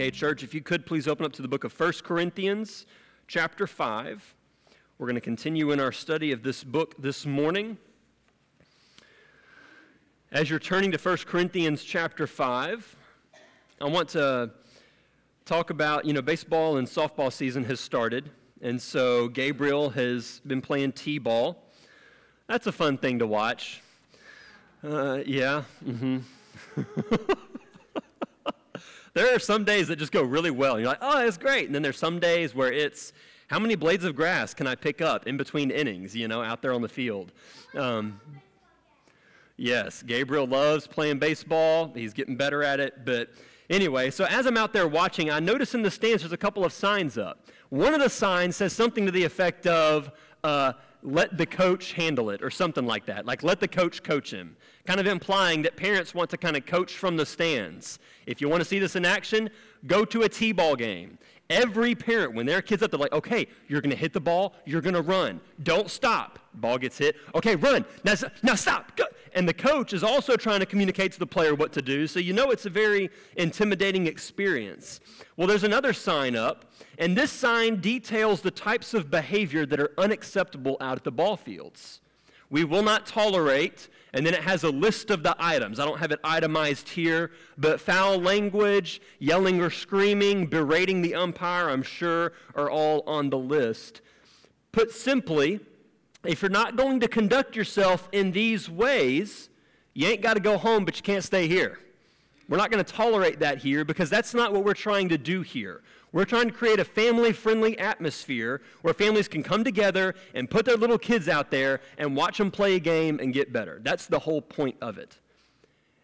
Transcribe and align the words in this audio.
Okay, 0.00 0.10
church, 0.10 0.42
if 0.42 0.54
you 0.54 0.62
could 0.62 0.86
please 0.86 1.06
open 1.06 1.26
up 1.26 1.32
to 1.34 1.42
the 1.42 1.48
book 1.48 1.62
of 1.62 1.78
1 1.78 1.92
Corinthians, 2.04 2.86
chapter 3.26 3.66
5. 3.66 4.34
We're 4.96 5.06
going 5.06 5.14
to 5.14 5.20
continue 5.20 5.72
in 5.72 5.78
our 5.78 5.92
study 5.92 6.32
of 6.32 6.42
this 6.42 6.64
book 6.64 6.94
this 6.98 7.26
morning. 7.26 7.76
As 10.32 10.48
you're 10.48 10.58
turning 10.58 10.90
to 10.92 10.96
1 10.96 11.18
Corinthians, 11.26 11.84
chapter 11.84 12.26
5, 12.26 12.96
I 13.82 13.88
want 13.88 14.08
to 14.10 14.52
talk 15.44 15.68
about, 15.68 16.06
you 16.06 16.14
know, 16.14 16.22
baseball 16.22 16.78
and 16.78 16.88
softball 16.88 17.30
season 17.30 17.64
has 17.64 17.78
started. 17.78 18.30
And 18.62 18.80
so 18.80 19.28
Gabriel 19.28 19.90
has 19.90 20.40
been 20.46 20.62
playing 20.62 20.92
T 20.92 21.18
ball. 21.18 21.62
That's 22.46 22.66
a 22.66 22.72
fun 22.72 22.96
thing 22.96 23.18
to 23.18 23.26
watch. 23.26 23.82
Uh, 24.82 25.18
yeah. 25.26 25.64
Mm-hmm. 25.84 26.20
there 29.14 29.34
are 29.34 29.38
some 29.38 29.64
days 29.64 29.88
that 29.88 29.96
just 29.96 30.12
go 30.12 30.22
really 30.22 30.50
well. 30.50 30.78
You're 30.78 30.88
like, 30.88 30.98
oh, 31.00 31.26
it's 31.26 31.36
great. 31.36 31.66
And 31.66 31.74
then 31.74 31.82
there's 31.82 31.98
some 31.98 32.18
days 32.20 32.54
where 32.54 32.72
it's, 32.72 33.12
how 33.48 33.58
many 33.58 33.74
blades 33.74 34.04
of 34.04 34.14
grass 34.14 34.54
can 34.54 34.66
I 34.66 34.74
pick 34.74 35.00
up 35.00 35.26
in 35.26 35.36
between 35.36 35.70
innings, 35.70 36.14
you 36.14 36.28
know, 36.28 36.42
out 36.42 36.62
there 36.62 36.72
on 36.72 36.82
the 36.82 36.88
field? 36.88 37.32
Um, 37.74 38.20
yes, 39.56 40.02
Gabriel 40.02 40.46
loves 40.46 40.86
playing 40.86 41.18
baseball. 41.18 41.92
He's 41.94 42.12
getting 42.12 42.36
better 42.36 42.62
at 42.62 42.78
it. 42.78 43.04
But 43.04 43.30
anyway, 43.68 44.10
so 44.10 44.24
as 44.24 44.46
I'm 44.46 44.56
out 44.56 44.72
there 44.72 44.86
watching, 44.86 45.30
I 45.30 45.40
notice 45.40 45.74
in 45.74 45.82
the 45.82 45.90
stands 45.90 46.22
there's 46.22 46.32
a 46.32 46.36
couple 46.36 46.64
of 46.64 46.72
signs 46.72 47.18
up. 47.18 47.48
One 47.70 47.92
of 47.92 48.00
the 48.00 48.10
signs 48.10 48.56
says 48.56 48.72
something 48.72 49.04
to 49.06 49.12
the 49.12 49.24
effect 49.24 49.66
of, 49.66 50.12
uh, 50.44 50.74
let 51.02 51.38
the 51.38 51.46
coach 51.46 51.92
handle 51.92 52.30
it 52.30 52.42
or 52.42 52.50
something 52.50 52.86
like 52.86 53.06
that. 53.06 53.26
Like, 53.26 53.42
let 53.42 53.60
the 53.60 53.68
coach 53.68 54.02
coach 54.02 54.32
him. 54.32 54.56
Kind 54.86 55.00
of 55.00 55.06
implying 55.06 55.62
that 55.62 55.76
parents 55.76 56.14
want 56.14 56.30
to 56.30 56.36
kind 56.36 56.56
of 56.56 56.66
coach 56.66 56.94
from 56.94 57.16
the 57.16 57.26
stands. 57.26 57.98
If 58.26 58.40
you 58.40 58.48
want 58.48 58.60
to 58.60 58.64
see 58.64 58.78
this 58.78 58.96
in 58.96 59.04
action, 59.04 59.50
go 59.86 60.04
to 60.04 60.22
a 60.22 60.28
T 60.28 60.52
ball 60.52 60.76
game. 60.76 61.18
Every 61.48 61.96
parent, 61.96 62.34
when 62.34 62.46
their 62.46 62.62
kid's 62.62 62.82
up, 62.82 62.92
they're 62.92 63.00
like, 63.00 63.12
okay, 63.12 63.48
you're 63.66 63.80
going 63.80 63.90
to 63.90 63.96
hit 63.96 64.12
the 64.12 64.20
ball, 64.20 64.54
you're 64.64 64.80
going 64.80 64.94
to 64.94 65.02
run. 65.02 65.40
Don't 65.64 65.90
stop. 65.90 66.38
Ball 66.54 66.78
gets 66.78 66.96
hit. 66.96 67.16
Okay, 67.34 67.56
run. 67.56 67.84
Now, 68.04 68.14
now 68.42 68.54
stop. 68.54 68.96
Go. 68.96 69.04
And 69.34 69.48
the 69.48 69.54
coach 69.54 69.92
is 69.92 70.02
also 70.02 70.36
trying 70.36 70.60
to 70.60 70.66
communicate 70.66 71.12
to 71.12 71.18
the 71.18 71.26
player 71.26 71.54
what 71.54 71.72
to 71.74 71.82
do, 71.82 72.06
so 72.06 72.18
you 72.18 72.32
know 72.32 72.50
it's 72.50 72.66
a 72.66 72.70
very 72.70 73.10
intimidating 73.36 74.06
experience. 74.06 75.00
Well, 75.36 75.46
there's 75.46 75.64
another 75.64 75.92
sign 75.92 76.36
up, 76.36 76.72
and 76.98 77.16
this 77.16 77.30
sign 77.30 77.80
details 77.80 78.40
the 78.40 78.50
types 78.50 78.94
of 78.94 79.10
behavior 79.10 79.64
that 79.66 79.80
are 79.80 79.92
unacceptable 79.98 80.76
out 80.80 80.98
at 80.98 81.04
the 81.04 81.12
ball 81.12 81.36
fields. 81.36 82.00
We 82.50 82.64
will 82.64 82.82
not 82.82 83.06
tolerate 83.06 83.88
and 84.12 84.26
then 84.26 84.34
it 84.34 84.42
has 84.42 84.64
a 84.64 84.70
list 84.70 85.10
of 85.10 85.22
the 85.22 85.36
items. 85.38 85.78
I 85.78 85.84
don't 85.84 85.98
have 85.98 86.10
it 86.10 86.20
itemized 86.24 86.88
here, 86.88 87.30
but 87.56 87.80
foul 87.80 88.18
language, 88.18 89.00
yelling 89.18 89.60
or 89.60 89.70
screaming, 89.70 90.46
berating 90.46 91.02
the 91.02 91.14
umpire, 91.14 91.68
I'm 91.70 91.82
sure, 91.82 92.32
are 92.54 92.70
all 92.70 93.02
on 93.06 93.30
the 93.30 93.38
list. 93.38 94.00
Put 94.72 94.90
simply, 94.92 95.60
if 96.24 96.42
you're 96.42 96.50
not 96.50 96.76
going 96.76 97.00
to 97.00 97.08
conduct 97.08 97.56
yourself 97.56 98.08
in 98.12 98.32
these 98.32 98.68
ways, 98.68 99.48
you 99.94 100.06
ain't 100.06 100.22
got 100.22 100.34
to 100.34 100.40
go 100.40 100.58
home, 100.58 100.84
but 100.84 100.96
you 100.96 101.02
can't 101.02 101.24
stay 101.24 101.48
here. 101.48 101.78
We're 102.48 102.56
not 102.56 102.70
going 102.70 102.84
to 102.84 102.92
tolerate 102.92 103.38
that 103.40 103.58
here 103.58 103.84
because 103.84 104.10
that's 104.10 104.34
not 104.34 104.52
what 104.52 104.64
we're 104.64 104.74
trying 104.74 105.08
to 105.10 105.18
do 105.18 105.42
here. 105.42 105.82
We're 106.12 106.24
trying 106.24 106.48
to 106.48 106.52
create 106.52 106.80
a 106.80 106.84
family 106.84 107.32
friendly 107.32 107.78
atmosphere 107.78 108.60
where 108.82 108.92
families 108.92 109.28
can 109.28 109.44
come 109.44 109.62
together 109.62 110.16
and 110.34 110.50
put 110.50 110.66
their 110.66 110.76
little 110.76 110.98
kids 110.98 111.28
out 111.28 111.52
there 111.52 111.80
and 111.98 112.16
watch 112.16 112.38
them 112.38 112.50
play 112.50 112.74
a 112.74 112.80
game 112.80 113.20
and 113.20 113.32
get 113.32 113.52
better. 113.52 113.80
That's 113.84 114.06
the 114.06 114.18
whole 114.18 114.42
point 114.42 114.76
of 114.80 114.98
it. 114.98 115.16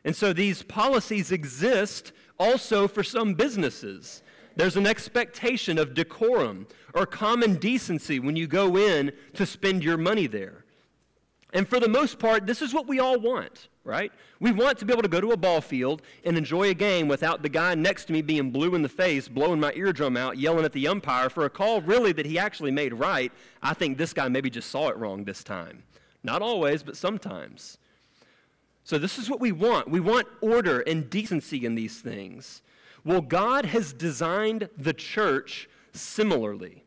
And 0.04 0.14
so 0.14 0.32
these 0.32 0.62
policies 0.62 1.32
exist 1.32 2.12
also 2.38 2.86
for 2.86 3.02
some 3.02 3.34
businesses. 3.34 4.22
There's 4.56 4.76
an 4.76 4.86
expectation 4.86 5.78
of 5.78 5.94
decorum 5.94 6.66
or 6.94 7.06
common 7.06 7.56
decency 7.56 8.18
when 8.18 8.36
you 8.36 8.46
go 8.46 8.76
in 8.76 9.12
to 9.34 9.46
spend 9.46 9.84
your 9.84 9.98
money 9.98 10.26
there. 10.26 10.64
And 11.52 11.68
for 11.68 11.78
the 11.78 11.88
most 11.88 12.18
part, 12.18 12.46
this 12.46 12.60
is 12.60 12.74
what 12.74 12.88
we 12.88 12.98
all 12.98 13.20
want 13.20 13.68
right? 13.86 14.10
We 14.40 14.50
want 14.50 14.78
to 14.78 14.84
be 14.84 14.92
able 14.92 15.02
to 15.02 15.08
go 15.08 15.20
to 15.20 15.30
a 15.30 15.36
ball 15.36 15.60
field 15.60 16.02
and 16.24 16.36
enjoy 16.36 16.70
a 16.70 16.74
game 16.74 17.06
without 17.06 17.42
the 17.42 17.48
guy 17.48 17.74
next 17.76 18.06
to 18.06 18.12
me 18.12 18.20
being 18.20 18.50
blue 18.50 18.74
in 18.74 18.82
the 18.82 18.88
face, 18.88 19.28
blowing 19.28 19.60
my 19.60 19.72
eardrum 19.74 20.16
out, 20.16 20.36
yelling 20.36 20.64
at 20.64 20.72
the 20.72 20.88
umpire 20.88 21.30
for 21.30 21.44
a 21.44 21.50
call 21.50 21.80
really 21.80 22.12
that 22.12 22.26
he 22.26 22.38
actually 22.38 22.72
made 22.72 22.92
right. 22.92 23.32
I 23.62 23.74
think 23.74 23.96
this 23.96 24.12
guy 24.12 24.28
maybe 24.28 24.50
just 24.50 24.70
saw 24.70 24.88
it 24.88 24.96
wrong 24.96 25.24
this 25.24 25.44
time. 25.44 25.84
Not 26.24 26.42
always, 26.42 26.82
but 26.82 26.96
sometimes. 26.96 27.78
So, 28.82 28.98
this 28.98 29.18
is 29.18 29.30
what 29.30 29.40
we 29.40 29.52
want. 29.52 29.88
We 29.88 30.00
want 30.00 30.26
order 30.40 30.80
and 30.80 31.08
decency 31.08 31.64
in 31.64 31.76
these 31.76 32.00
things. 32.00 32.62
Well, 33.06 33.20
God 33.20 33.66
has 33.66 33.92
designed 33.92 34.68
the 34.76 34.92
church 34.92 35.68
similarly. 35.92 36.82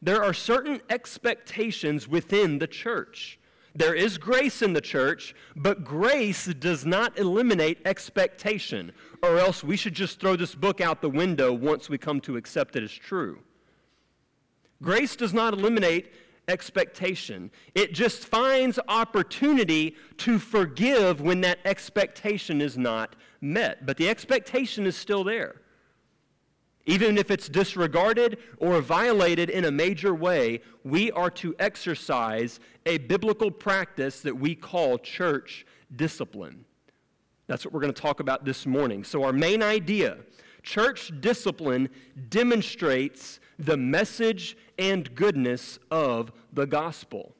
There 0.00 0.24
are 0.24 0.32
certain 0.32 0.80
expectations 0.88 2.08
within 2.08 2.58
the 2.58 2.66
church. 2.66 3.38
There 3.74 3.94
is 3.94 4.16
grace 4.16 4.62
in 4.62 4.72
the 4.72 4.80
church, 4.80 5.34
but 5.54 5.84
grace 5.84 6.46
does 6.46 6.86
not 6.86 7.18
eliminate 7.18 7.82
expectation, 7.84 8.92
or 9.22 9.38
else 9.38 9.62
we 9.62 9.76
should 9.76 9.92
just 9.92 10.18
throw 10.18 10.36
this 10.36 10.54
book 10.54 10.80
out 10.80 11.02
the 11.02 11.10
window 11.10 11.52
once 11.52 11.90
we 11.90 11.98
come 11.98 12.22
to 12.22 12.38
accept 12.38 12.74
it 12.74 12.82
as 12.82 12.90
true. 12.90 13.38
Grace 14.80 15.16
does 15.16 15.34
not 15.34 15.52
eliminate 15.52 16.14
expectation, 16.48 17.50
it 17.74 17.92
just 17.92 18.24
finds 18.24 18.78
opportunity 18.88 19.94
to 20.16 20.38
forgive 20.38 21.20
when 21.20 21.42
that 21.42 21.58
expectation 21.66 22.62
is 22.62 22.78
not 22.78 23.16
met. 23.40 23.86
But 23.86 23.96
the 23.96 24.08
expectation 24.08 24.86
is 24.86 24.96
still 24.96 25.24
there. 25.24 25.60
Even 26.86 27.18
if 27.18 27.30
it's 27.30 27.50
disregarded 27.50 28.38
or 28.56 28.80
violated 28.80 29.50
in 29.50 29.66
a 29.66 29.70
major 29.70 30.14
way, 30.14 30.62
we 30.84 31.10
are 31.12 31.30
to 31.32 31.54
exercise 31.58 32.60
a 32.86 32.96
biblical 32.96 33.50
practice 33.50 34.22
that 34.22 34.34
we 34.34 34.54
call 34.54 34.96
church 34.96 35.66
discipline. 35.94 36.64
That's 37.46 37.64
what 37.64 37.74
we're 37.74 37.80
going 37.80 37.92
to 37.92 38.00
talk 38.00 38.20
about 38.20 38.46
this 38.46 38.64
morning. 38.64 39.04
So, 39.04 39.22
our 39.22 39.32
main 39.32 39.62
idea 39.62 40.18
church 40.62 41.12
discipline 41.20 41.88
demonstrates 42.28 43.40
the 43.58 43.76
message 43.76 44.56
and 44.78 45.14
goodness 45.14 45.78
of 45.90 46.32
the 46.52 46.66
gospel. 46.66 47.34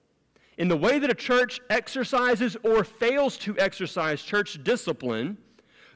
In 0.56 0.68
the 0.68 0.76
way 0.76 0.98
that 0.98 1.10
a 1.10 1.14
church 1.14 1.60
exercises 1.70 2.56
or 2.64 2.84
fails 2.84 3.36
to 3.38 3.58
exercise 3.58 4.22
church 4.22 4.62
discipline, 4.64 5.38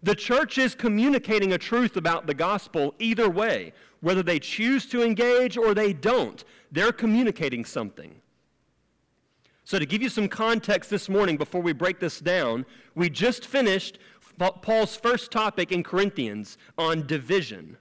the 0.03 0.15
church 0.15 0.59
is 0.59 0.75
communicating 0.75 1.53
a 1.53 1.59
truth 1.59 1.97
about 1.97 2.27
the 2.27 2.35
gospel 2.35 2.95
either 2.99 3.29
way. 3.29 3.73
Whether 4.01 4.23
they 4.23 4.41
choose 4.41 4.87
to 4.87 5.03
engage 5.03 5.57
or 5.57 5.75
they 5.75 5.93
don't, 5.93 6.43
they're 6.73 6.93
communicating 6.93 7.65
something. 7.65 8.17
So, 9.65 9.79
to 9.79 9.87
give 9.87 10.03
you 10.03 10.09
some 10.09 10.29
context 10.29 10.91
this 10.91 11.09
morning 11.09 11.37
before 11.37 11.61
we 11.61 11.73
break 11.73 12.01
this 12.01 12.19
down, 12.19 12.67
we 12.97 13.09
just 13.09 13.47
finished 13.47 14.01
Paul's 14.39 14.97
first 14.97 15.31
topic 15.31 15.71
in 15.71 15.85
Corinthians 15.85 16.59
on 16.77 17.07
division. 17.07 17.77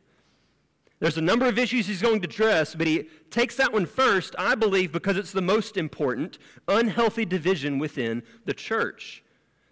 There's 1.00 1.18
a 1.18 1.22
number 1.22 1.48
of 1.48 1.58
issues 1.58 1.88
he's 1.88 2.04
going 2.04 2.22
to 2.22 2.28
address, 2.28 2.76
but 2.76 2.86
he 2.86 3.10
takes 3.32 3.56
that 3.56 3.74
one 3.74 3.88
first, 3.88 4.36
I 4.38 4.54
believe, 4.54 4.92
because 4.92 5.18
it's 5.18 5.32
the 5.32 5.42
most 5.42 5.76
important 5.76 6.38
unhealthy 6.68 7.26
division 7.26 7.80
within 7.80 8.22
the 8.46 8.54
church. 8.54 9.24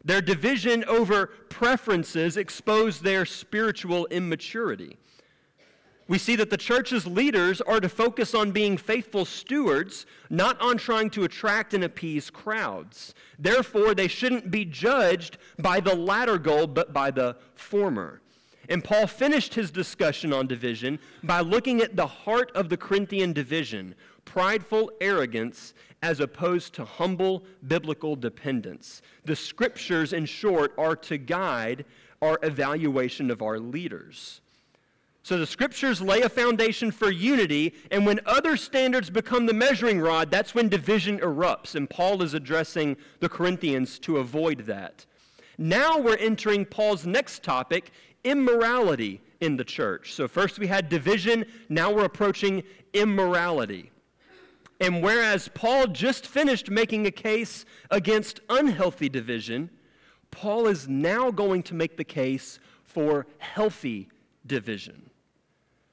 Their 0.03 0.21
division 0.21 0.83
over 0.85 1.27
preferences 1.49 2.37
exposed 2.37 3.03
their 3.03 3.25
spiritual 3.25 4.05
immaturity. 4.07 4.97
We 6.07 6.17
see 6.17 6.35
that 6.37 6.49
the 6.49 6.57
church's 6.57 7.05
leaders 7.05 7.61
are 7.61 7.79
to 7.79 7.87
focus 7.87 8.33
on 8.33 8.49
being 8.49 8.77
faithful 8.77 9.25
stewards, 9.25 10.07
not 10.31 10.59
on 10.59 10.77
trying 10.77 11.11
to 11.11 11.23
attract 11.23 11.75
and 11.75 11.83
appease 11.83 12.31
crowds. 12.31 13.13
Therefore, 13.37 13.93
they 13.93 14.07
shouldn't 14.07 14.49
be 14.49 14.65
judged 14.65 15.37
by 15.59 15.79
the 15.79 15.95
latter 15.95 16.39
goal, 16.39 16.65
but 16.65 16.93
by 16.93 17.11
the 17.11 17.37
former. 17.53 18.21
And 18.69 18.83
Paul 18.83 19.05
finished 19.05 19.53
his 19.53 19.69
discussion 19.69 20.33
on 20.33 20.47
division 20.47 20.97
by 21.23 21.41
looking 21.41 21.79
at 21.81 21.95
the 21.95 22.07
heart 22.07 22.51
of 22.55 22.69
the 22.69 22.77
Corinthian 22.77 23.31
division 23.33 23.93
prideful 24.25 24.91
arrogance 25.01 25.73
as 26.01 26.19
opposed 26.19 26.73
to 26.73 26.85
humble 26.85 27.43
biblical 27.67 28.15
dependence. 28.15 29.01
The 29.25 29.35
scriptures, 29.35 30.13
in 30.13 30.25
short, 30.25 30.73
are 30.77 30.95
to 30.95 31.17
guide 31.17 31.85
our 32.21 32.39
evaluation 32.43 33.31
of 33.31 33.41
our 33.41 33.59
leaders. 33.59 34.41
So 35.23 35.37
the 35.37 35.45
scriptures 35.45 36.01
lay 36.01 36.21
a 36.21 36.29
foundation 36.29 36.91
for 36.91 37.11
unity, 37.11 37.73
and 37.91 38.05
when 38.05 38.21
other 38.25 38.55
standards 38.55 39.09
become 39.09 39.45
the 39.45 39.53
measuring 39.53 39.99
rod, 39.99 40.31
that's 40.31 40.55
when 40.55 40.69
division 40.69 41.19
erupts. 41.19 41.75
And 41.75 41.89
Paul 41.89 42.23
is 42.23 42.33
addressing 42.33 42.97
the 43.19 43.29
Corinthians 43.29 43.99
to 43.99 44.17
avoid 44.17 44.59
that. 44.61 45.05
Now 45.57 45.99
we're 45.99 46.15
entering 46.15 46.65
Paul's 46.65 47.05
next 47.05 47.43
topic 47.43 47.91
immorality 48.23 49.21
in 49.41 49.57
the 49.57 49.63
church. 49.63 50.13
So 50.13 50.27
first 50.27 50.57
we 50.57 50.67
had 50.67 50.89
division, 50.89 51.45
now 51.67 51.91
we're 51.91 52.05
approaching 52.05 52.63
immorality. 52.93 53.91
And 54.79 55.03
whereas 55.03 55.49
Paul 55.53 55.87
just 55.87 56.25
finished 56.25 56.69
making 56.69 57.05
a 57.05 57.11
case 57.11 57.65
against 57.91 58.39
unhealthy 58.49 59.09
division, 59.09 59.69
Paul 60.31 60.67
is 60.67 60.87
now 60.87 61.31
going 61.31 61.63
to 61.63 61.73
make 61.73 61.97
the 61.97 62.03
case 62.03 62.59
for 62.83 63.27
healthy 63.39 64.09
division. 64.45 65.09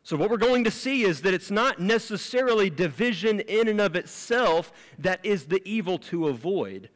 So, 0.06 0.16
what 0.16 0.30
we're 0.30 0.36
going 0.36 0.62
to 0.62 0.70
see 0.70 1.02
is 1.02 1.22
that 1.22 1.34
it's 1.34 1.50
not 1.50 1.80
necessarily 1.80 2.70
division 2.70 3.40
in 3.40 3.66
and 3.66 3.80
of 3.80 3.96
itself 3.96 4.72
that 5.00 5.18
is 5.24 5.46
the 5.46 5.60
evil 5.68 5.98
to 5.98 6.28
avoid, 6.28 6.90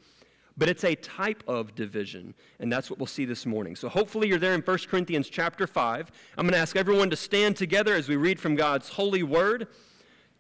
but 0.57 0.69
it's 0.69 0.85
a 0.85 0.95
type 0.95 1.43
of 1.49 1.75
division. 1.75 2.35
And 2.61 2.73
that's 2.73 2.89
what 2.89 3.01
we'll 3.01 3.07
see 3.07 3.25
this 3.25 3.47
morning. 3.47 3.75
So, 3.75 3.89
hopefully, 3.89 4.29
you're 4.29 4.39
there 4.39 4.55
in 4.55 4.61
1 4.61 4.79
Corinthians 4.89 5.29
chapter 5.29 5.67
5. 5.67 6.13
I'm 6.39 6.47
going 6.47 6.53
to 6.53 6.61
ask 6.61 6.77
everyone 6.77 7.11
to 7.11 7.17
stand 7.17 7.57
together 7.57 7.97
as 7.97 8.09
we 8.09 8.15
read 8.15 8.39
from 8.39 8.55
God's 8.55 8.91
holy 8.91 9.25
word, 9.25 9.67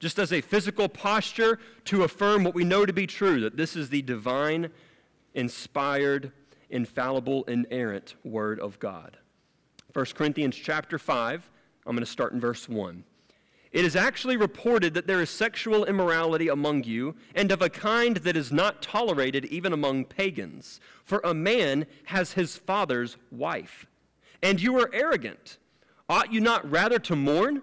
just 0.00 0.18
as 0.18 0.32
a 0.32 0.40
physical 0.40 0.88
posture 0.88 1.58
to 1.84 2.02
affirm 2.02 2.42
what 2.42 2.54
we 2.54 2.64
know 2.64 2.84
to 2.84 2.92
be 2.92 3.06
true 3.06 3.40
that 3.40 3.56
this 3.56 3.76
is 3.76 3.90
the 3.90 4.02
divine, 4.02 4.70
inspired, 5.34 6.32
infallible, 6.70 7.44
inerrant 7.44 8.16
word 8.24 8.58
of 8.58 8.78
God. 8.80 9.18
1 9.92 10.04
Corinthians 10.14 10.56
chapter 10.56 10.98
5 10.98 11.48
I'm 11.86 11.96
going 11.96 12.04
to 12.04 12.10
start 12.10 12.32
in 12.32 12.40
verse 12.40 12.68
1. 12.68 13.04
It 13.72 13.84
is 13.84 13.94
actually 13.94 14.36
reported 14.36 14.94
that 14.94 15.06
there 15.06 15.20
is 15.20 15.30
sexual 15.30 15.84
immorality 15.84 16.48
among 16.48 16.84
you, 16.84 17.14
and 17.34 17.52
of 17.52 17.62
a 17.62 17.70
kind 17.70 18.16
that 18.18 18.36
is 18.36 18.52
not 18.52 18.82
tolerated 18.82 19.44
even 19.46 19.72
among 19.72 20.04
pagans. 20.04 20.80
For 21.04 21.20
a 21.24 21.34
man 21.34 21.86
has 22.04 22.32
his 22.32 22.56
father's 22.56 23.16
wife. 23.30 23.86
And 24.42 24.60
you 24.60 24.78
are 24.80 24.90
arrogant. 24.92 25.58
Ought 26.08 26.32
you 26.32 26.40
not 26.40 26.68
rather 26.68 26.98
to 26.98 27.16
mourn? 27.16 27.62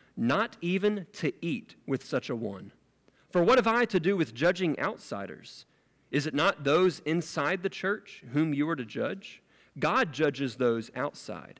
not 0.21 0.55
even 0.61 1.07
to 1.13 1.33
eat 1.43 1.73
with 1.87 2.05
such 2.05 2.29
a 2.29 2.35
one. 2.35 2.71
For 3.31 3.41
what 3.41 3.57
have 3.57 3.65
I 3.65 3.85
to 3.85 3.99
do 3.99 4.15
with 4.15 4.35
judging 4.35 4.79
outsiders? 4.79 5.65
Is 6.11 6.27
it 6.27 6.35
not 6.35 6.63
those 6.63 6.99
inside 7.07 7.63
the 7.63 7.69
church 7.69 8.23
whom 8.31 8.53
you 8.53 8.69
are 8.69 8.75
to 8.75 8.85
judge? 8.85 9.41
God 9.79 10.13
judges 10.13 10.57
those 10.57 10.91
outside. 10.95 11.59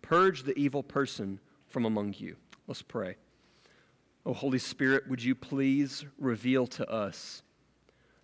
Purge 0.00 0.42
the 0.42 0.58
evil 0.58 0.82
person 0.82 1.38
from 1.68 1.84
among 1.84 2.16
you. 2.18 2.34
Let's 2.66 2.82
pray. 2.82 3.14
Oh, 4.26 4.34
Holy 4.34 4.58
Spirit, 4.58 5.08
would 5.08 5.22
you 5.22 5.36
please 5.36 6.04
reveal 6.18 6.66
to 6.68 6.90
us 6.90 7.44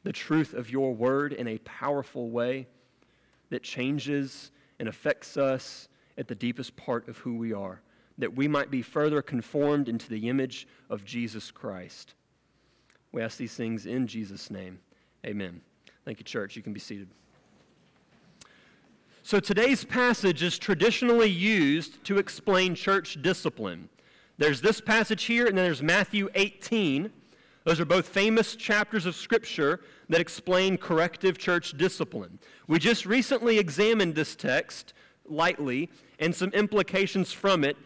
the 0.02 0.12
truth 0.12 0.54
of 0.54 0.70
your 0.70 0.92
word 0.92 1.32
in 1.32 1.46
a 1.46 1.58
powerful 1.58 2.30
way 2.30 2.66
that 3.50 3.62
changes 3.62 4.50
and 4.80 4.88
affects 4.88 5.36
us 5.36 5.88
at 6.16 6.26
the 6.26 6.34
deepest 6.34 6.74
part 6.74 7.06
of 7.08 7.18
who 7.18 7.36
we 7.36 7.52
are, 7.52 7.80
that 8.18 8.34
we 8.34 8.48
might 8.48 8.70
be 8.70 8.82
further 8.82 9.22
conformed 9.22 9.88
into 9.88 10.08
the 10.08 10.28
image 10.28 10.66
of 10.90 11.04
Jesus 11.04 11.50
Christ. 11.50 12.14
We 13.12 13.22
ask 13.22 13.38
these 13.38 13.54
things 13.54 13.86
in 13.86 14.06
Jesus' 14.06 14.50
name. 14.50 14.80
Amen. 15.24 15.60
Thank 16.04 16.18
you, 16.18 16.24
church. 16.24 16.56
You 16.56 16.62
can 16.62 16.72
be 16.72 16.80
seated. 16.80 17.08
So 19.22 19.40
today's 19.40 19.84
passage 19.84 20.42
is 20.42 20.58
traditionally 20.58 21.28
used 21.28 22.02
to 22.04 22.18
explain 22.18 22.74
church 22.74 23.20
discipline. 23.20 23.88
There's 24.38 24.60
this 24.60 24.80
passage 24.80 25.24
here, 25.24 25.46
and 25.46 25.56
then 25.56 25.64
there's 25.64 25.82
Matthew 25.82 26.28
18. 26.34 27.10
Those 27.64 27.80
are 27.80 27.84
both 27.84 28.08
famous 28.08 28.56
chapters 28.56 29.04
of 29.04 29.14
Scripture 29.14 29.80
that 30.08 30.20
explain 30.20 30.78
corrective 30.78 31.36
church 31.36 31.76
discipline. 31.76 32.38
We 32.66 32.78
just 32.78 33.04
recently 33.04 33.58
examined 33.58 34.14
this 34.14 34.34
text 34.34 34.94
lightly 35.26 35.90
and 36.18 36.34
some 36.34 36.50
implications 36.50 37.32
from 37.32 37.64
it 37.64 37.76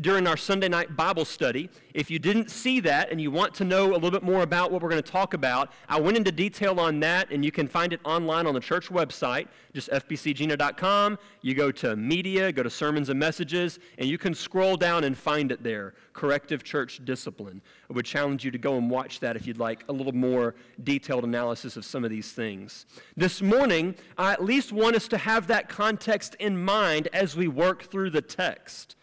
during 0.00 0.26
our 0.26 0.36
Sunday 0.36 0.68
night 0.68 0.96
Bible 0.96 1.24
study. 1.24 1.70
If 1.92 2.10
you 2.10 2.18
didn't 2.18 2.50
see 2.50 2.80
that 2.80 3.10
and 3.10 3.20
you 3.20 3.30
want 3.30 3.54
to 3.54 3.64
know 3.64 3.92
a 3.92 3.94
little 3.94 4.10
bit 4.10 4.22
more 4.22 4.42
about 4.42 4.72
what 4.72 4.82
we're 4.82 4.88
going 4.88 5.02
to 5.02 5.10
talk 5.10 5.34
about, 5.34 5.72
I 5.88 6.00
went 6.00 6.16
into 6.16 6.32
detail 6.32 6.80
on 6.80 6.98
that, 7.00 7.30
and 7.30 7.44
you 7.44 7.52
can 7.52 7.68
find 7.68 7.92
it 7.92 8.00
online 8.04 8.46
on 8.46 8.54
the 8.54 8.60
church 8.60 8.88
website, 8.88 9.46
just 9.72 9.88
fbcjena.com. 9.90 11.18
You 11.42 11.54
go 11.54 11.70
to 11.72 11.94
media, 11.94 12.50
go 12.52 12.62
to 12.62 12.70
sermons 12.70 13.08
and 13.08 13.18
messages, 13.18 13.78
and 13.98 14.08
you 14.08 14.18
can 14.18 14.34
scroll 14.34 14.76
down 14.76 15.04
and 15.04 15.16
find 15.16 15.52
it 15.52 15.62
there 15.62 15.94
Corrective 16.12 16.62
Church 16.64 17.00
Discipline. 17.04 17.60
I 17.90 17.92
would 17.92 18.06
challenge 18.06 18.44
you 18.44 18.50
to 18.50 18.58
go 18.58 18.76
and 18.76 18.90
watch 18.90 19.20
that 19.20 19.36
if 19.36 19.46
you'd 19.46 19.58
like 19.58 19.84
a 19.88 19.92
little 19.92 20.12
more 20.12 20.54
detailed 20.82 21.24
analysis 21.24 21.76
of 21.76 21.84
some 21.84 22.04
of 22.04 22.10
these 22.10 22.32
things. 22.32 22.86
This 23.16 23.42
morning, 23.42 23.94
I 24.16 24.32
at 24.32 24.44
least 24.44 24.72
want 24.72 24.96
us 24.96 25.08
to 25.08 25.18
have 25.18 25.48
that 25.48 25.68
context 25.68 26.34
in 26.36 26.62
mind 26.62 27.08
as 27.12 27.36
we 27.36 27.48
work 27.48 27.84
through 27.84 28.10
the 28.10 28.22
text. 28.22 28.96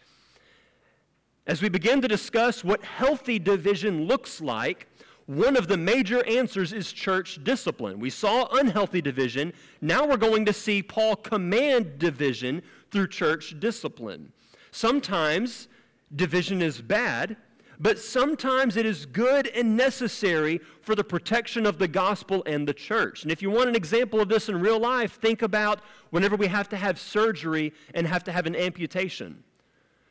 As 1.44 1.60
we 1.60 1.68
begin 1.68 2.00
to 2.00 2.08
discuss 2.08 2.62
what 2.62 2.84
healthy 2.84 3.40
division 3.40 4.06
looks 4.06 4.40
like, 4.40 4.86
one 5.26 5.56
of 5.56 5.66
the 5.66 5.76
major 5.76 6.24
answers 6.24 6.72
is 6.72 6.92
church 6.92 7.42
discipline. 7.42 7.98
We 7.98 8.10
saw 8.10 8.46
unhealthy 8.52 9.02
division. 9.02 9.52
Now 9.80 10.06
we're 10.06 10.18
going 10.18 10.44
to 10.46 10.52
see 10.52 10.82
Paul 10.82 11.16
command 11.16 11.98
division 11.98 12.62
through 12.92 13.08
church 13.08 13.58
discipline. 13.58 14.32
Sometimes 14.70 15.66
division 16.14 16.62
is 16.62 16.80
bad, 16.80 17.36
but 17.80 17.98
sometimes 17.98 18.76
it 18.76 18.86
is 18.86 19.04
good 19.04 19.48
and 19.48 19.76
necessary 19.76 20.60
for 20.80 20.94
the 20.94 21.02
protection 21.02 21.66
of 21.66 21.78
the 21.78 21.88
gospel 21.88 22.44
and 22.46 22.68
the 22.68 22.74
church. 22.74 23.24
And 23.24 23.32
if 23.32 23.42
you 23.42 23.50
want 23.50 23.68
an 23.68 23.74
example 23.74 24.20
of 24.20 24.28
this 24.28 24.48
in 24.48 24.60
real 24.60 24.78
life, 24.78 25.18
think 25.20 25.42
about 25.42 25.80
whenever 26.10 26.36
we 26.36 26.46
have 26.46 26.68
to 26.68 26.76
have 26.76 27.00
surgery 27.00 27.72
and 27.94 28.06
have 28.06 28.22
to 28.24 28.32
have 28.32 28.46
an 28.46 28.54
amputation. 28.54 29.42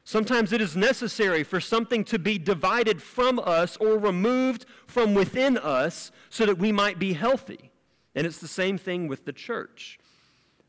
Sometimes 0.03 0.51
it 0.51 0.61
is 0.61 0.75
necessary 0.75 1.43
for 1.43 1.59
something 1.59 2.03
to 2.05 2.17
be 2.17 2.37
divided 2.37 3.01
from 3.01 3.39
us 3.39 3.77
or 3.77 3.97
removed 3.97 4.65
from 4.87 5.13
within 5.13 5.57
us 5.57 6.11
so 6.29 6.45
that 6.45 6.57
we 6.57 6.71
might 6.71 6.97
be 6.97 7.13
healthy. 7.13 7.71
And 8.15 8.25
it's 8.25 8.39
the 8.39 8.47
same 8.47 8.77
thing 8.77 9.07
with 9.07 9.25
the 9.25 9.33
church. 9.33 9.99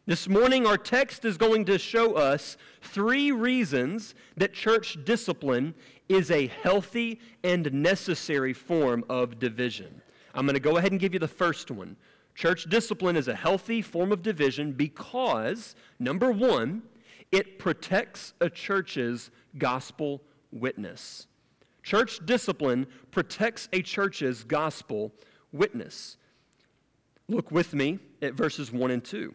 This 0.05 0.29
morning, 0.29 0.67
our 0.67 0.77
text 0.77 1.25
is 1.25 1.37
going 1.37 1.65
to 1.67 1.79
show 1.79 2.15
us 2.15 2.57
three 2.83 3.31
reasons 3.31 4.15
that 4.37 4.53
church 4.53 4.99
discipline 5.05 5.75
is 6.09 6.31
a 6.31 6.49
healthy 6.49 7.21
and 7.45 7.73
necessary 7.73 8.53
form 8.53 9.05
of 9.09 9.39
division. 9.39 10.03
I'm 10.35 10.45
going 10.45 10.55
to 10.55 10.61
go 10.61 10.77
ahead 10.77 10.91
and 10.91 11.01
give 11.01 11.15
you 11.15 11.21
the 11.21 11.29
first 11.29 11.71
one. 11.71 11.97
Church 12.35 12.65
discipline 12.65 13.17
is 13.17 13.29
a 13.29 13.35
healthy 13.35 13.81
form 13.81 14.11
of 14.11 14.23
division 14.23 14.73
because, 14.73 15.77
number 15.99 16.33
one, 16.33 16.83
it 17.33 17.59
protects 17.59 18.35
a 18.41 18.49
church's 18.49 19.31
gospel 19.59 20.23
witness. 20.53 21.27
Church 21.83 22.25
discipline 22.25 22.87
protects 23.11 23.69
a 23.73 23.83
church's 23.83 24.45
gospel 24.45 25.13
witness. 25.51 26.19
Look 27.29 27.51
with 27.51 27.75
me 27.75 27.99
at 28.21 28.35
verses 28.35 28.71
1 28.71 28.91
and 28.91 29.03
2. 29.03 29.35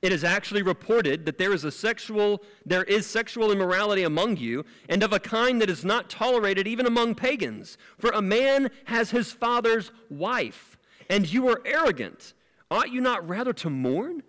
It 0.00 0.12
is 0.12 0.24
actually 0.24 0.62
reported 0.62 1.26
that 1.26 1.36
there 1.36 1.52
is 1.52 1.64
a 1.64 1.70
sexual 1.70 2.42
there 2.64 2.84
is 2.84 3.06
sexual 3.06 3.52
immorality 3.52 4.04
among 4.04 4.38
you 4.38 4.64
and 4.88 5.02
of 5.02 5.12
a 5.12 5.20
kind 5.20 5.60
that 5.60 5.68
is 5.68 5.84
not 5.84 6.08
tolerated 6.08 6.66
even 6.66 6.86
among 6.86 7.16
pagans 7.16 7.76
for 7.98 8.10
a 8.10 8.22
man 8.22 8.70
has 8.84 9.10
his 9.10 9.30
father's 9.30 9.92
wife 10.08 10.78
and 11.10 11.30
you 11.30 11.48
are 11.48 11.60
arrogant 11.66 12.32
ought 12.70 12.90
you 12.90 13.02
not 13.02 13.28
rather 13.28 13.52
to 13.52 13.68
mourn? 13.68 14.22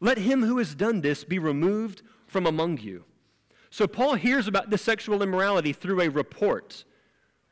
Let 0.00 0.18
him 0.18 0.42
who 0.42 0.58
has 0.58 0.74
done 0.74 1.02
this 1.02 1.22
be 1.22 1.38
removed 1.38 2.02
from 2.32 2.46
among 2.46 2.78
you. 2.78 3.04
So 3.70 3.86
Paul 3.86 4.14
hears 4.14 4.48
about 4.48 4.70
this 4.70 4.82
sexual 4.82 5.22
immorality 5.22 5.72
through 5.72 6.00
a 6.00 6.08
report. 6.08 6.84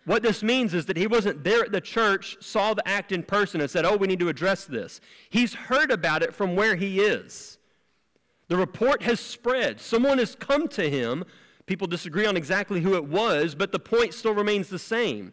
What 0.07 0.23
this 0.23 0.43
means 0.43 0.75
is 0.75 0.87
that 0.87 0.97
he 0.97 1.07
wasn't 1.07 1.45
there 1.45 1.63
at 1.63 1.73
the 1.73 1.81
church, 1.81 2.39
saw 2.41 2.75
the 2.75 2.87
act 2.89 3.13
in 3.13 3.23
person, 3.23 3.61
and 3.61 3.71
said, 3.71 3.85
Oh, 3.85 3.97
we 3.97 4.07
need 4.07 4.21
to 4.21 4.29
address 4.29 4.65
this. 4.65 5.01
He's 5.29 5.55
heard 5.55 5.91
about 5.91 6.23
it 6.23 6.35
from 6.35 6.57
where 6.57 6.75
he 6.75 7.01
is. 7.01 7.59
The 8.49 8.57
report 8.57 9.03
has 9.03 9.21
spread. 9.21 9.81
Someone 9.81 10.19
has 10.19 10.35
come 10.35 10.67
to 10.69 10.91
him. 10.91 11.25
People 11.67 11.87
disagree 11.87 12.27
on 12.27 12.37
exactly 12.37 12.81
who 12.81 12.97
it 12.97 13.05
was, 13.05 13.55
but 13.55 13.71
the 13.71 13.79
point 13.79 14.15
still 14.15 14.35
remains 14.35 14.69
the 14.69 14.79
same. 14.79 15.33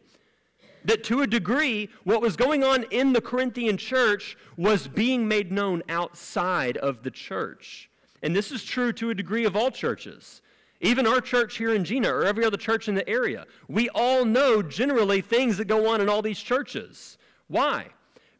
That 0.85 1.03
to 1.05 1.21
a 1.21 1.27
degree, 1.27 1.89
what 2.03 2.21
was 2.21 2.35
going 2.35 2.63
on 2.63 2.83
in 2.91 3.13
the 3.13 3.21
Corinthian 3.21 3.77
church 3.77 4.37
was 4.55 4.87
being 4.87 5.27
made 5.27 5.51
known 5.51 5.81
outside 5.89 6.77
of 6.77 7.01
the 7.01 7.11
church. 7.11 7.89
And 8.23 8.35
this 8.35 8.51
is 8.51 8.63
true 8.63 8.91
to 8.93 9.09
a 9.09 9.15
degree 9.15 9.45
of 9.45 9.55
all 9.55 9.71
churches. 9.71 10.41
Even 10.79 11.07
our 11.07 11.21
church 11.21 11.57
here 11.57 11.73
in 11.73 11.83
Jena 11.83 12.13
or 12.13 12.25
every 12.25 12.45
other 12.45 12.57
church 12.57 12.87
in 12.87 12.95
the 12.95 13.07
area. 13.09 13.45
We 13.67 13.89
all 13.89 14.25
know 14.25 14.61
generally 14.61 15.21
things 15.21 15.57
that 15.57 15.65
go 15.65 15.89
on 15.89 16.01
in 16.01 16.09
all 16.09 16.21
these 16.21 16.39
churches. 16.39 17.17
Why? 17.47 17.87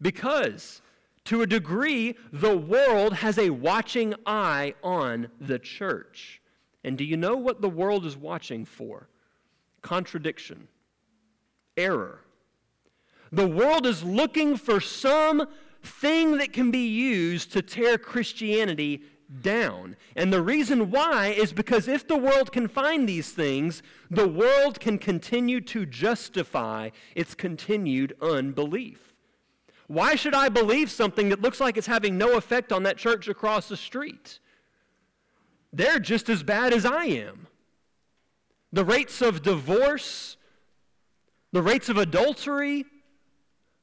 Because 0.02 0.82
to 1.26 1.42
a 1.42 1.48
degree, 1.48 2.16
the 2.32 2.56
world 2.56 3.14
has 3.16 3.38
a 3.38 3.50
watching 3.50 4.14
eye 4.26 4.76
on 4.84 5.30
the 5.42 5.60
church. 5.60 6.42
And 6.84 6.98
do 6.98 7.04
you 7.04 7.18
know 7.18 7.36
what 7.36 7.62
the 7.62 7.70
world 7.70 8.06
is 8.06 8.16
watching 8.16 8.66
for? 8.66 9.10
Contradiction, 9.82 10.68
error. 11.76 12.22
The 13.32 13.48
world 13.48 13.86
is 13.86 14.04
looking 14.04 14.56
for 14.56 14.80
some 14.80 15.48
thing 15.84 16.38
that 16.38 16.54
can 16.54 16.72
be 16.72 16.88
used 16.88 17.52
to 17.54 17.62
tear 17.62 17.98
Christianity 17.98 19.02
down. 19.42 19.96
And 20.16 20.32
the 20.32 20.42
reason 20.42 20.92
why 20.92 21.28
is 21.28 21.54
because 21.54 21.88
if 21.88 22.08
the 22.08 22.18
world 22.18 22.52
can 22.52 22.68
find 22.68 23.08
these 23.08 23.32
things, 23.32 23.84
the 24.10 24.28
world 24.28 24.80
can 24.80 24.98
continue 24.98 25.62
to 25.62 25.86
justify 25.86 26.90
its 27.16 27.36
continued 27.36 28.16
unbelief. 28.22 29.16
Why 29.88 30.16
should 30.16 30.34
I 30.34 30.50
believe 30.50 30.92
something 30.92 31.30
that 31.30 31.42
looks 31.42 31.60
like 31.60 31.78
it's 31.78 31.88
having 31.88 32.18
no 32.18 32.36
effect 32.36 32.72
on 32.72 32.84
that 32.84 32.98
church 32.98 33.28
across 33.28 33.70
the 33.70 33.78
street? 33.78 34.40
They're 35.72 36.00
just 36.00 36.30
as 36.30 36.44
bad 36.44 36.74
as 36.74 36.86
I 36.86 37.06
am. 37.06 37.48
The 38.74 38.84
rates 38.84 39.22
of 39.22 39.42
divorce, 39.42 40.36
the 41.52 41.62
rates 41.62 41.88
of 41.88 41.98
adultery, 41.98 42.86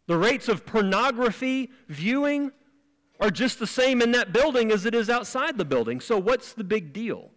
the 0.07 0.17
rates 0.17 0.49
of 0.49 0.67
pornography 0.67 1.71
viewing, 1.89 2.53
are 3.25 3.31
just 3.31 3.59
the 3.59 3.67
same 3.67 4.03
in 4.03 4.13
that 4.13 4.35
building 4.35 4.71
as 4.71 4.85
it 4.85 4.95
is 4.95 5.09
outside 5.09 5.57
the 5.57 5.65
building. 5.65 5.99
So, 5.99 6.19
what's 6.19 6.53
the 6.53 6.63
big 6.63 6.93
deal? 6.93 7.31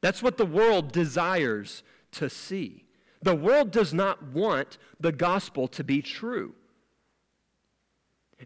That's 0.00 0.22
what 0.22 0.36
the 0.36 0.46
world 0.46 0.90
desires 0.90 1.84
to 2.12 2.28
see. 2.28 2.84
The 3.22 3.36
world 3.36 3.70
does 3.70 3.94
not 3.94 4.20
want 4.22 4.78
the 4.98 5.12
gospel 5.12 5.68
to 5.68 5.84
be 5.84 6.02
true. 6.02 6.54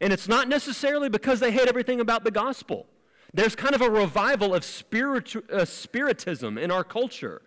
And 0.03 0.13
it's 0.13 0.29
not 0.29 0.47
necessarily 0.47 1.09
because 1.09 1.41
they 1.41 1.51
hate 1.51 1.69
everything 1.69 2.01
about 2.01 2.23
the 2.23 2.31
gospel. 2.31 2.87
There's 3.33 3.57
kind 3.57 3.75
of 3.75 3.81
a 3.81 3.89
revival 3.89 4.55
of 4.55 4.63
spiritu- 4.63 5.43
uh, 5.51 5.65
spiritism 5.65 6.59
in 6.59 6.71
our 6.71 6.85
culture. 6.85 7.41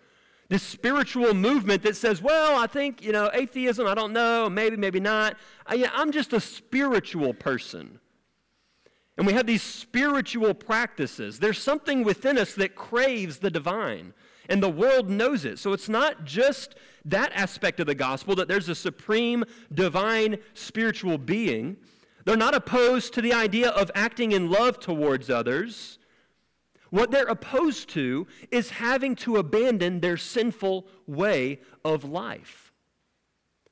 This 0.48 0.64
spiritual 0.64 1.36
movement 1.36 1.84
that 1.84 1.96
says, 1.96 2.24
well, 2.24 2.60
I 2.60 2.66
think, 2.66 3.04
you 3.04 3.12
know, 3.12 3.30
atheism, 3.36 3.86
I 3.86 3.94
don't 3.94 4.14
know, 4.14 4.50
maybe, 4.50 4.78
maybe 4.78 5.00
not. 5.00 5.38
I, 5.68 5.76
yeah, 5.76 5.92
I'm 5.94 6.12
just 6.12 6.34
a 6.34 6.40
spiritual 6.40 7.36
person. 7.36 8.00
And 9.20 9.28
we 9.28 9.34
have 9.34 9.46
these 9.46 9.62
spiritual 9.62 10.54
practices. 10.54 11.40
There's 11.40 11.62
something 11.62 12.06
within 12.06 12.38
us 12.38 12.54
that 12.54 12.78
craves 12.78 13.40
the 13.40 13.52
divine, 13.52 14.14
and 14.48 14.64
the 14.64 14.70
world 14.70 15.10
knows 15.10 15.44
it. 15.44 15.60
So 15.60 15.74
it's 15.74 15.90
not 15.90 16.24
just 16.24 16.76
that 17.04 17.34
aspect 17.36 17.82
of 17.82 17.88
the 17.88 17.96
gospel 17.96 18.34
that 18.36 18.48
there's 18.48 18.70
a 18.70 18.76
supreme, 18.76 19.44
divine, 19.74 20.38
spiritual 20.54 21.18
being. 21.18 21.76
They're 22.24 22.38
not 22.38 22.56
opposed 22.56 23.14
to 23.16 23.22
the 23.22 23.34
idea 23.34 23.72
of 23.72 23.92
acting 23.94 24.32
in 24.32 24.50
love 24.50 24.80
towards 24.80 25.30
others. 25.30 26.00
What 26.90 27.12
they're 27.12 27.26
opposed 27.26 27.90
to 27.90 28.26
is 28.52 28.70
having 28.70 29.16
to 29.18 29.36
abandon 29.36 30.00
their 30.00 30.16
sinful 30.16 30.88
way 31.08 31.60
of 31.84 32.06
life. 32.06 32.72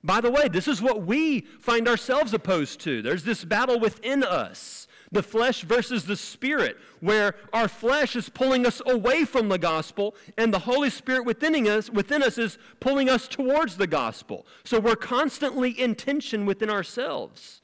By 0.04 0.20
the 0.20 0.30
way, 0.30 0.50
this 0.50 0.68
is 0.68 0.82
what 0.82 1.04
we 1.04 1.42
find 1.62 1.88
ourselves 1.88 2.34
opposed 2.34 2.82
to. 2.82 3.02
There's 3.02 3.24
this 3.24 3.46
battle 3.46 3.80
within 3.80 4.26
us 4.26 4.88
the 5.12 5.24
flesh 5.24 5.62
versus 5.62 6.06
the 6.06 6.16
spirit, 6.16 6.78
where 7.00 7.36
our 7.54 7.68
flesh 7.68 8.16
is 8.16 8.30
pulling 8.30 8.66
us 8.66 8.82
away 8.86 9.24
from 9.24 9.50
the 9.50 9.58
gospel 9.58 10.16
and 10.38 10.54
the 10.54 10.60
Holy 10.60 10.90
Spirit 10.90 11.26
within 11.26 11.56
us, 11.68 11.90
within 11.90 12.22
us 12.22 12.38
is 12.38 12.58
pulling 12.80 13.10
us 13.10 13.28
towards 13.28 13.78
the 13.78 13.88
gospel. 13.88 14.46
So 14.64 14.80
we're 14.80 14.96
constantly 14.96 15.72
in 15.72 15.96
tension 15.96 16.46
within 16.46 16.70
ourselves. 16.70 17.62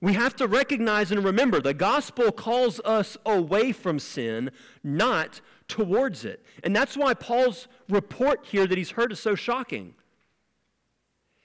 We 0.00 0.12
have 0.12 0.36
to 0.36 0.46
recognize 0.46 1.10
and 1.10 1.24
remember 1.24 1.60
the 1.60 1.74
gospel 1.74 2.30
calls 2.30 2.80
us 2.80 3.16
away 3.24 3.72
from 3.72 3.98
sin, 3.98 4.50
not 4.84 5.40
towards 5.68 6.24
it. 6.24 6.44
And 6.62 6.76
that's 6.76 6.96
why 6.96 7.14
Paul's 7.14 7.66
report 7.88 8.46
here 8.46 8.66
that 8.66 8.76
he's 8.76 8.92
heard 8.92 9.10
is 9.10 9.20
so 9.20 9.34
shocking. 9.34 9.94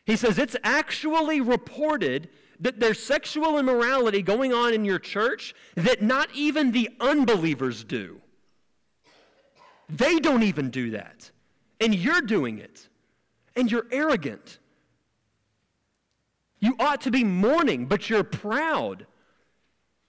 He 0.06 0.16
says 0.16 0.38
it's 0.38 0.58
actually 0.64 1.40
reported 1.40 2.30
that 2.62 2.80
there's 2.80 3.00
sexual 3.00 3.58
immorality 3.58 4.22
going 4.22 4.54
on 4.54 4.74
in 4.74 4.86
your 4.86 5.00
church 5.00 5.54
that 5.76 6.02
not 6.02 6.30
even 6.34 6.72
the 6.72 6.90
unbelievers 7.00 7.84
do. 7.84 8.22
They 9.90 10.20
don't 10.20 10.44
even 10.44 10.70
do 10.70 10.92
that. 10.92 11.32
And 11.80 11.94
you're 11.94 12.22
doing 12.22 12.60
it. 12.60 12.88
And 13.56 13.70
you're 13.70 13.88
arrogant. 13.92 14.60
You 16.60 16.76
ought 16.80 17.02
to 17.02 17.12
be 17.12 17.24
mourning, 17.24 17.88
but 17.88 18.10
you're 18.10 18.24
proud. 18.24 19.08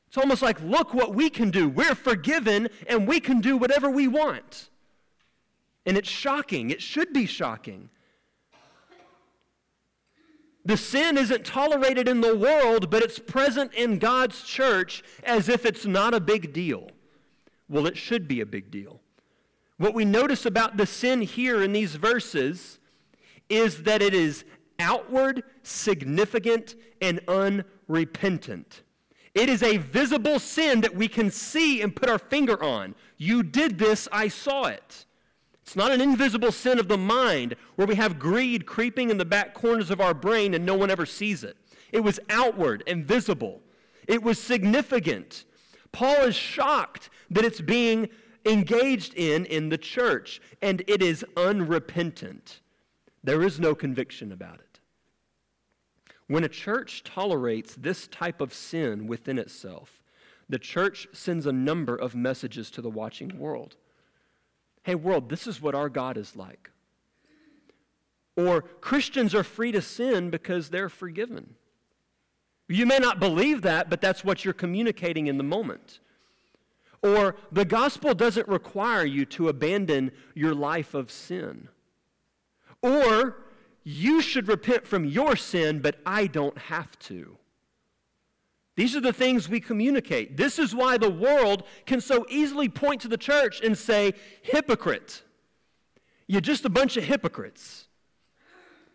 It's 0.06 0.18
almost 0.18 0.42
like, 0.42 0.61
look 0.61 0.92
what 0.92 1.14
we 1.14 1.30
can 1.30 1.50
do. 1.50 1.68
We're 1.68 1.94
forgiven, 1.94 2.68
and 2.87 3.09
we 3.09 3.18
can 3.18 3.40
do 3.40 3.56
whatever 3.56 3.90
we 3.90 4.06
want. 4.06 4.68
And 5.87 5.97
it's 5.97 6.11
shocking. 6.11 6.71
It 6.71 6.82
should 6.82 7.14
be 7.14 7.25
shocking. 7.25 7.88
The 10.64 10.76
sin 10.76 11.19
isn't 11.19 11.45
tolerated 11.45 12.09
in 12.09 12.21
the 12.21 12.37
world, 12.37 12.88
but 12.90 13.02
it's 13.02 13.19
present 13.19 13.75
in 13.75 13.99
God's 13.99 14.42
church 14.45 15.02
as 15.25 15.49
if 15.49 15.66
it's 15.66 15.85
not 15.85 16.14
a 16.14 16.21
big 16.21 16.52
deal. 16.52 16.90
Well, 17.69 17.87
it 17.87 17.97
should 17.97 18.28
be 18.28 18.40
a 18.40 18.47
big 18.47 18.71
deal. 18.71 19.00
What 19.78 19.95
we 19.95 20.04
notice 20.04 20.47
about 20.47 20.76
the 20.76 20.87
sin 20.87 21.23
here 21.23 21.62
in 21.62 21.73
these 21.73 21.97
verses 21.97 22.78
is 23.49 23.83
that 23.83 24.02
it 24.02 24.14
is 24.14 24.45
outward, 24.78 25.42
significant, 25.62 26.76
and 27.00 27.21
unrepentant. 27.26 28.83
It 29.35 29.49
is 29.49 29.62
a 29.62 29.78
visible 29.78 30.38
sin 30.38 30.83
that 30.83 30.95
we 30.95 31.09
can 31.09 31.31
see 31.31 31.81
and 31.81 31.97
put 31.97 32.09
our 32.11 32.19
finger 32.19 32.62
on. 32.62 32.95
You 33.16 33.42
did 33.42 33.78
this, 33.78 34.07
I 34.12 34.28
saw 34.28 34.64
it. 34.64 35.07
It's 35.73 35.76
not 35.79 35.91
an 35.91 36.02
invisible 36.02 36.52
sin 36.52 36.79
of 36.79 36.88
the 36.88 36.99
mind 36.99 37.57
where 37.76 37.87
we 37.87 37.95
have 37.95 38.19
greed 38.19 38.67
creeping 38.67 39.09
in 39.09 39.17
the 39.17 39.25
back 39.25 39.55
corners 39.55 39.91
of 39.91 40.02
our 40.02 40.12
brain 40.12 40.52
and 40.52 40.67
no 40.67 40.75
one 40.75 40.91
ever 40.91 41.07
sees 41.07 41.43
it. 41.43 41.57
It 41.91 42.00
was 42.00 42.21
outward 42.29 42.83
and 42.87 43.07
visible, 43.07 43.62
it 44.07 44.23
was 44.23 44.38
significant. 44.38 45.47
Paul 45.91 46.25
is 46.25 46.37
shocked 46.37 47.09
that 47.31 47.47
it's 47.47 47.62
being 47.62 48.11
engaged 48.45 49.14
in 49.14 49.47
in 49.47 49.71
the 49.71 49.79
church, 49.79 50.43
and 50.61 50.83
it 50.87 51.00
is 51.00 51.25
unrepentant. 51.38 52.61
There 53.25 53.43
is 53.43 53.59
no 53.59 53.75
conviction 53.75 54.31
about 54.31 54.57
it. 54.57 54.81
When 56.26 56.45
a 56.45 56.50
church 56.50 57.02
tolerates 57.02 57.76
this 57.76 58.09
type 58.09 58.43
of 58.43 58.52
sin 58.52 59.07
within 59.07 59.38
itself, 59.38 60.02
the 60.50 60.59
church 60.59 61.09
sends 61.14 61.47
a 61.47 61.52
number 61.52 61.97
of 61.97 62.14
messages 62.14 62.71
to 62.73 62.83
the 62.83 62.91
watching 62.91 63.38
world. 63.38 63.76
Hey, 64.82 64.94
world, 64.94 65.28
this 65.28 65.46
is 65.46 65.60
what 65.60 65.74
our 65.74 65.88
God 65.88 66.16
is 66.16 66.36
like. 66.36 66.70
Or 68.36 68.62
Christians 68.62 69.34
are 69.34 69.44
free 69.44 69.72
to 69.72 69.82
sin 69.82 70.30
because 70.30 70.70
they're 70.70 70.88
forgiven. 70.88 71.54
You 72.68 72.86
may 72.86 72.98
not 72.98 73.20
believe 73.20 73.62
that, 73.62 73.90
but 73.90 74.00
that's 74.00 74.24
what 74.24 74.44
you're 74.44 74.54
communicating 74.54 75.26
in 75.26 75.36
the 75.36 75.44
moment. 75.44 76.00
Or 77.02 77.36
the 77.50 77.64
gospel 77.64 78.14
doesn't 78.14 78.48
require 78.48 79.04
you 79.04 79.26
to 79.26 79.48
abandon 79.48 80.12
your 80.34 80.54
life 80.54 80.94
of 80.94 81.10
sin. 81.10 81.68
Or 82.80 83.36
you 83.84 84.22
should 84.22 84.48
repent 84.48 84.86
from 84.86 85.04
your 85.04 85.36
sin, 85.36 85.80
but 85.80 85.96
I 86.06 86.26
don't 86.26 86.56
have 86.56 86.98
to. 87.00 87.36
These 88.75 88.97
are 88.97 89.00
the 89.00 89.12
things 89.12 89.49
we 89.49 89.61
communicate. 89.61 90.37
This 90.37 90.59
is 90.59 90.75
why 90.75 90.97
the 90.97 91.11
world 91.11 91.64
can 91.85 92.00
so 92.00 92.25
easily 92.29 92.69
point 92.69 93.02
to 93.02 93.09
the 93.09 93.19
church 93.19 93.61
and 93.61 93.76
say, 93.76 94.14
hypocrite. 94.43 95.23
You're 96.26 96.41
just 96.41 96.64
a 96.64 96.71
bunch 96.71 96.97
of 96.97 97.05
hypocrites. 97.05 97.88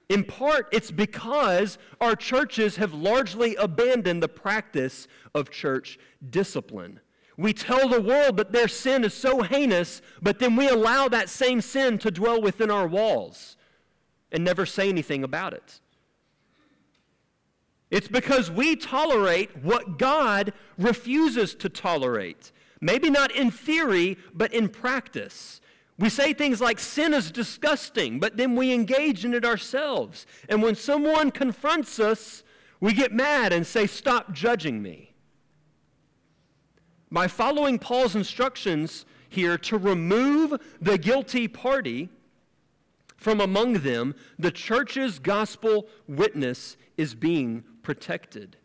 In 0.10 0.24
part, 0.24 0.68
it's 0.72 0.90
because 0.90 1.78
our 2.00 2.16
churches 2.16 2.78
have 2.78 2.94
largely 2.94 3.56
abandoned 3.56 4.24
the 4.24 4.30
practice 4.30 5.08
of 5.36 5.52
church 5.52 6.00
discipline. 6.30 7.02
We 7.38 7.54
tell 7.54 7.88
the 7.88 8.02
world 8.02 8.38
that 8.38 8.52
their 8.52 8.68
sin 8.68 9.04
is 9.04 9.14
so 9.14 9.44
heinous, 9.44 10.02
but 10.22 10.40
then 10.40 10.56
we 10.56 10.68
allow 10.68 11.08
that 11.10 11.30
same 11.30 11.62
sin 11.62 12.00
to 12.00 12.10
dwell 12.10 12.42
within 12.42 12.72
our 12.72 12.88
walls 12.88 13.58
and 14.32 14.44
never 14.44 14.66
say 14.66 14.90
anything 14.90 15.24
about 15.24 15.54
it. 15.54 15.82
It's 17.90 18.08
because 18.08 18.52
we 18.52 18.76
tolerate 18.76 19.56
what 19.64 19.98
God 19.98 20.54
refuses 20.78 21.56
to 21.56 21.70
tolerate. 21.70 22.52
Maybe 22.82 23.10
not 23.10 23.32
in 23.32 23.50
theory, 23.50 24.18
but 24.34 24.54
in 24.54 24.70
practice. 24.70 25.62
We 25.98 26.10
say 26.10 26.34
things 26.34 26.62
like 26.62 26.80
sin 26.80 27.14
is 27.14 27.32
disgusting, 27.32 28.20
but 28.20 28.38
then 28.38 28.56
we 28.56 28.74
engage 28.74 29.26
in 29.26 29.34
it 29.34 29.46
ourselves. 29.46 30.26
And 30.48 30.62
when 30.62 30.76
someone 30.76 31.32
confronts 31.32 32.00
us, 32.00 32.44
we 32.80 32.94
get 32.94 33.12
mad 33.12 33.52
and 33.52 33.66
say, 33.66 33.88
Stop 33.88 34.32
judging 34.34 34.82
me. 34.82 35.14
By 37.10 37.28
following 37.28 37.80
Paul's 37.80 38.16
instructions 38.16 39.06
here 39.30 39.58
to 39.60 39.78
remove 39.78 40.60
the 40.82 40.98
guilty 40.98 41.48
party 41.48 42.10
from 43.16 43.42
among 43.42 43.74
them, 43.74 44.14
the 44.38 44.52
church's 44.52 45.18
gospel 45.18 45.88
witness 46.08 46.78
is 46.98 47.16
being 47.16 47.64
protected. 47.88 48.58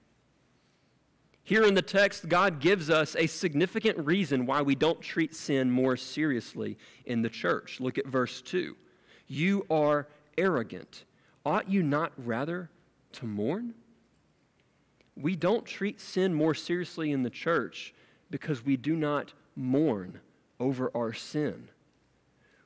Here 1.44 1.62
in 1.62 1.74
the 1.74 1.80
text, 1.80 2.28
God 2.28 2.58
gives 2.58 2.90
us 2.90 3.14
a 3.14 3.28
significant 3.28 3.96
reason 4.04 4.46
why 4.46 4.62
we 4.62 4.74
don't 4.74 5.00
treat 5.00 5.32
sin 5.32 5.70
more 5.70 5.96
seriously 5.96 6.76
in 7.06 7.22
the 7.22 7.28
church. 7.28 7.78
Look 7.78 7.98
at 7.98 8.06
verse 8.08 8.42
2. 8.42 8.76
You 9.28 9.64
are 9.70 10.08
arrogant. 10.36 11.04
Ought 11.46 11.70
you 11.70 11.84
not 11.84 12.10
rather 12.16 12.68
to 13.12 13.26
mourn? 13.26 13.74
We 15.16 15.36
don't 15.36 15.64
treat 15.64 16.00
sin 16.00 16.34
more 16.34 16.52
seriously 16.52 17.12
in 17.12 17.22
the 17.22 17.30
church 17.30 17.94
because 18.28 18.64
we 18.64 18.76
do 18.76 18.96
not 18.96 19.34
mourn 19.54 20.18
over 20.58 20.90
our 20.96 21.12
sin. 21.12 21.68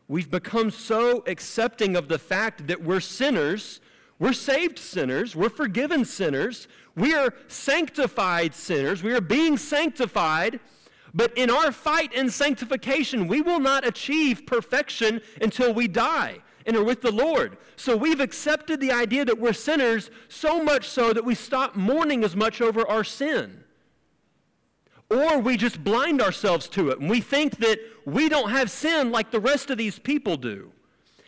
We've 0.09 0.31
become 0.31 0.71
so 0.71 1.23
accepting 1.27 1.97
of 1.97 2.09
the 2.09 2.19
fact 2.19 2.67
that 2.69 2.83
we're 2.83 3.01
sinners 3.01 3.83
we're 4.19 4.33
saved 4.33 4.79
sinners. 4.79 5.37
We're 5.37 5.51
forgiven 5.51 6.05
sinners. 6.05 6.69
We 6.95 7.15
are 7.15 7.35
sanctified 7.49 8.55
sinners. 8.55 9.03
We 9.03 9.15
are 9.15 9.21
being 9.21 9.59
sanctified. 9.59 10.61
But 11.13 11.37
in 11.37 11.51
our 11.51 11.73
fight 11.73 12.13
in 12.13 12.31
sanctification, 12.31 13.27
we 13.27 13.41
will 13.43 13.61
not 13.61 13.87
achieve 13.87 14.47
perfection 14.47 15.21
until 15.41 15.73
we 15.73 15.89
die 15.89 16.39
and 16.67 16.77
are 16.77 16.85
with 16.85 17.03
the 17.03 17.13
Lord. 17.13 17.59
So 17.77 17.97
we've 17.97 18.21
accepted 18.21 18.81
the 18.81 18.93
idea 18.93 19.25
that 19.25 19.39
we're 19.39 19.53
sinners 19.53 20.11
so 20.29 20.63
much 20.63 20.89
so 20.89 21.13
that 21.13 21.25
we 21.25 21.35
stop 21.35 21.77
mourning 21.77 22.25
as 22.25 22.35
much 22.35 22.61
over 22.61 22.87
our 22.89 23.05
sin. 23.05 23.65
Or 25.09 25.39
we 25.39 25.57
just 25.57 25.85
blind 25.85 26.21
ourselves 26.21 26.69
to 26.71 26.91
it 26.91 26.99
and 26.99 27.09
we 27.09 27.21
think 27.21 27.59
that 27.59 27.79
we 28.05 28.29
don't 28.29 28.51
have 28.51 28.71
sin 28.71 29.13
like 29.13 29.31
the 29.31 29.41
rest 29.41 29.71
of 29.71 29.79
these 29.79 29.99
people 29.99 30.37
do. 30.37 30.73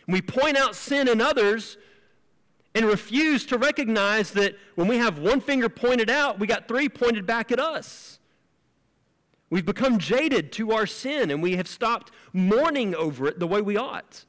We 0.08 0.20
point 0.22 0.56
out 0.56 0.74
sin 0.74 1.06
in 1.06 1.20
others 1.20 1.76
and 2.78 2.86
refuse 2.86 3.44
to 3.44 3.58
recognize 3.58 4.30
that 4.30 4.56
when 4.76 4.86
we 4.86 4.98
have 4.98 5.18
one 5.18 5.40
finger 5.40 5.68
pointed 5.68 6.08
out, 6.08 6.38
we 6.38 6.46
got 6.46 6.68
three 6.68 6.88
pointed 6.88 7.26
back 7.26 7.50
at 7.50 7.58
us. 7.58 8.20
We've 9.50 9.66
become 9.66 9.98
jaded 9.98 10.52
to 10.52 10.70
our 10.70 10.86
sin 10.86 11.32
and 11.32 11.42
we 11.42 11.56
have 11.56 11.66
stopped 11.66 12.12
mourning 12.32 12.94
over 12.94 13.26
it 13.26 13.40
the 13.40 13.48
way 13.48 13.60
we 13.60 13.76
ought. 13.76 14.24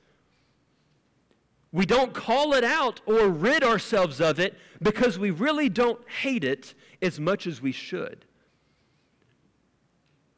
We 1.72 1.86
don't 1.86 2.12
call 2.16 2.56
it 2.56 2.64
out 2.64 3.02
or 3.06 3.28
rid 3.28 3.64
ourselves 3.64 4.20
of 4.20 4.40
it 4.40 4.58
because 4.82 5.20
we 5.20 5.30
really 5.30 5.70
don't 5.70 6.02
hate 6.10 6.44
it 6.44 6.74
as 7.04 7.20
much 7.20 7.46
as 7.46 7.62
we 7.62 7.72
should. 7.72 8.26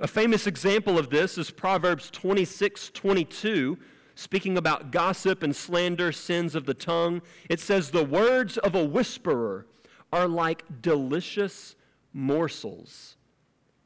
A 0.02 0.08
famous 0.08 0.48
example 0.48 1.00
of 1.00 1.12
this 1.12 1.38
is 1.38 1.50
Proverbs 1.50 2.12
26 2.12 2.90
22, 2.90 3.78
speaking 4.16 4.58
about 4.58 4.92
gossip 4.92 5.44
and 5.44 5.56
slander, 5.56 6.12
sins 6.12 6.56
of 6.56 6.66
the 6.66 6.74
tongue. 6.74 7.22
It 7.50 7.60
says, 7.60 7.92
The 7.92 8.04
words 8.04 8.58
of 8.58 8.76
a 8.76 8.86
whisperer 8.86 9.66
are 10.12 10.28
like 10.28 10.82
delicious 10.82 11.76
morsels. 12.14 13.18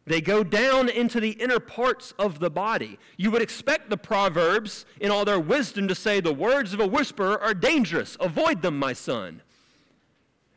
They 0.07 0.21
go 0.21 0.43
down 0.43 0.87
into 0.87 1.19
the 1.19 1.31
inner 1.31 1.59
parts 1.59 2.13
of 2.19 2.39
the 2.39 2.51
body. 2.51 2.99
You 3.17 3.31
would 3.31 3.41
expect 3.41 3.89
the 3.89 3.97
Proverbs, 3.97 4.85
in 5.01 5.09
all 5.09 5.25
their 5.25 5.39
wisdom, 5.39 5.87
to 5.87 5.95
say, 5.95 6.19
The 6.19 6.33
words 6.33 6.73
of 6.73 6.79
a 6.79 6.87
whisperer 6.87 7.41
are 7.41 7.55
dangerous. 7.55 8.15
Avoid 8.19 8.61
them, 8.61 8.77
my 8.77 8.93
son. 8.93 9.41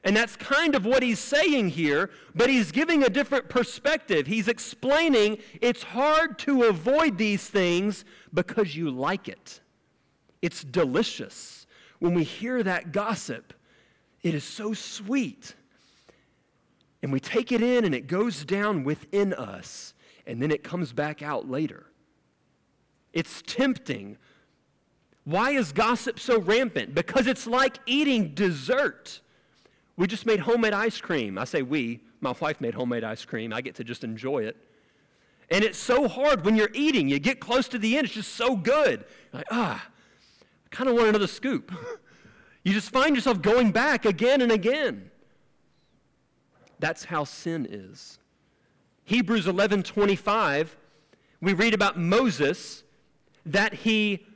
And 0.05 0.17
that's 0.17 0.37
kind 0.37 0.75
of 0.75 0.87
what 0.87 1.03
he's 1.03 1.19
saying 1.19 1.71
here, 1.71 2.11
but 2.35 2.49
he's 2.49 2.71
giving 2.71 3.03
a 3.03 3.09
different 3.09 3.49
perspective. 3.49 4.27
He's 4.27 4.49
explaining 4.49 5.39
it's 5.61 5.83
hard 5.83 6.39
to 6.41 6.65
avoid 6.65 7.19
these 7.19 7.49
things 7.49 8.05
because 8.33 8.77
you 8.77 8.91
like 8.91 9.29
it. 9.29 9.61
It's 10.41 10.63
delicious. 10.63 11.67
When 11.99 12.15
we 12.15 12.23
hear 12.23 12.63
that 12.63 12.93
gossip, 12.93 13.53
it 14.23 14.35
is 14.35 14.45
so 14.45 14.73
sweet. 14.73 15.55
And 17.03 17.13
we 17.13 17.19
take 17.21 17.51
it 17.51 17.63
in 17.63 17.85
and 17.85 17.95
it 17.95 18.07
goes 18.07 18.45
down 18.45 18.85
within 18.85 19.33
us, 19.33 19.95
and 20.27 20.41
then 20.41 20.51
it 20.51 20.63
comes 20.63 20.93
back 20.93 21.23
out 21.23 21.51
later. 21.51 21.87
It's 23.13 23.43
tempting. 23.47 24.17
Why 25.25 25.51
is 25.51 25.73
gossip 25.73 26.21
so 26.21 26.41
rampant? 26.41 26.95
Because 26.95 27.27
it's 27.27 27.47
like 27.47 27.79
eating 27.87 28.35
dessert. 28.35 29.21
We 29.99 30.07
just 30.07 30.25
made 30.27 30.39
homemade 30.39 30.73
ice 30.73 31.01
cream. 31.01 31.37
I 31.37 31.45
say 31.45 31.63
we, 31.63 32.01
my 32.21 32.33
wife 32.41 32.61
made 32.61 32.73
homemade 32.73 33.03
ice 33.03 33.25
cream. 33.25 33.53
I 33.53 33.61
get 33.61 33.75
to 33.75 33.85
just 33.85 34.05
enjoy 34.05 34.45
it. 34.45 34.57
And 35.51 35.65
it's 35.65 35.77
so 35.77 36.07
hard 36.07 36.45
when 36.45 36.55
you're 36.55 36.71
eating. 36.73 37.09
You 37.09 37.19
get 37.19 37.41
close 37.41 37.67
to 37.69 37.79
the 37.79 37.99
end, 37.99 38.07
it's 38.07 38.15
just 38.15 38.35
so 38.35 38.55
good. 38.55 39.05
Like, 39.33 39.47
ah, 39.51 39.85
I 39.85 40.69
kind 40.71 40.89
of 40.89 40.95
want 40.95 41.09
another 41.09 41.27
scoop. 41.27 41.73
you 42.63 42.73
just 42.73 42.91
find 42.91 43.17
yourself 43.17 43.43
going 43.43 43.73
back 43.73 44.05
again 44.05 44.41
and 44.41 44.53
again. 44.53 45.11
That's 46.79 47.05
how 47.05 47.25
sin 47.25 47.67
is. 47.69 48.21
Hebrews 49.05 49.47
11:25 49.47 50.77
we 51.41 51.53
read 51.53 51.73
about 51.73 51.99
Moses 51.99 52.83
that 53.47 53.73
he 53.73 54.27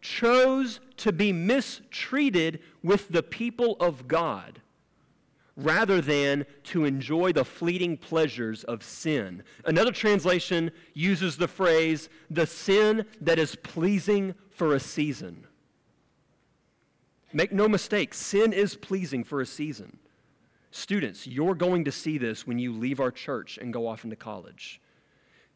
chose 0.00 0.80
to 0.96 1.12
be 1.12 1.32
mistreated 1.32 2.60
with 2.82 3.08
the 3.08 3.22
people 3.22 3.76
of 3.80 4.08
God 4.08 4.60
rather 5.56 6.00
than 6.00 6.46
to 6.64 6.84
enjoy 6.84 7.32
the 7.32 7.44
fleeting 7.44 7.96
pleasures 7.96 8.64
of 8.64 8.82
sin. 8.82 9.42
Another 9.64 9.92
translation 9.92 10.70
uses 10.94 11.36
the 11.36 11.48
phrase 11.48 12.08
the 12.30 12.46
sin 12.46 13.04
that 13.20 13.38
is 13.38 13.56
pleasing 13.56 14.34
for 14.50 14.74
a 14.74 14.80
season. 14.80 15.46
Make 17.32 17.52
no 17.52 17.68
mistake, 17.68 18.14
sin 18.14 18.52
is 18.52 18.76
pleasing 18.76 19.24
for 19.24 19.40
a 19.40 19.46
season. 19.46 19.98
Students, 20.70 21.26
you're 21.26 21.54
going 21.54 21.84
to 21.84 21.92
see 21.92 22.18
this 22.18 22.46
when 22.46 22.58
you 22.58 22.72
leave 22.72 23.00
our 23.00 23.10
church 23.10 23.58
and 23.58 23.72
go 23.72 23.86
off 23.86 24.04
into 24.04 24.16
college. 24.16 24.80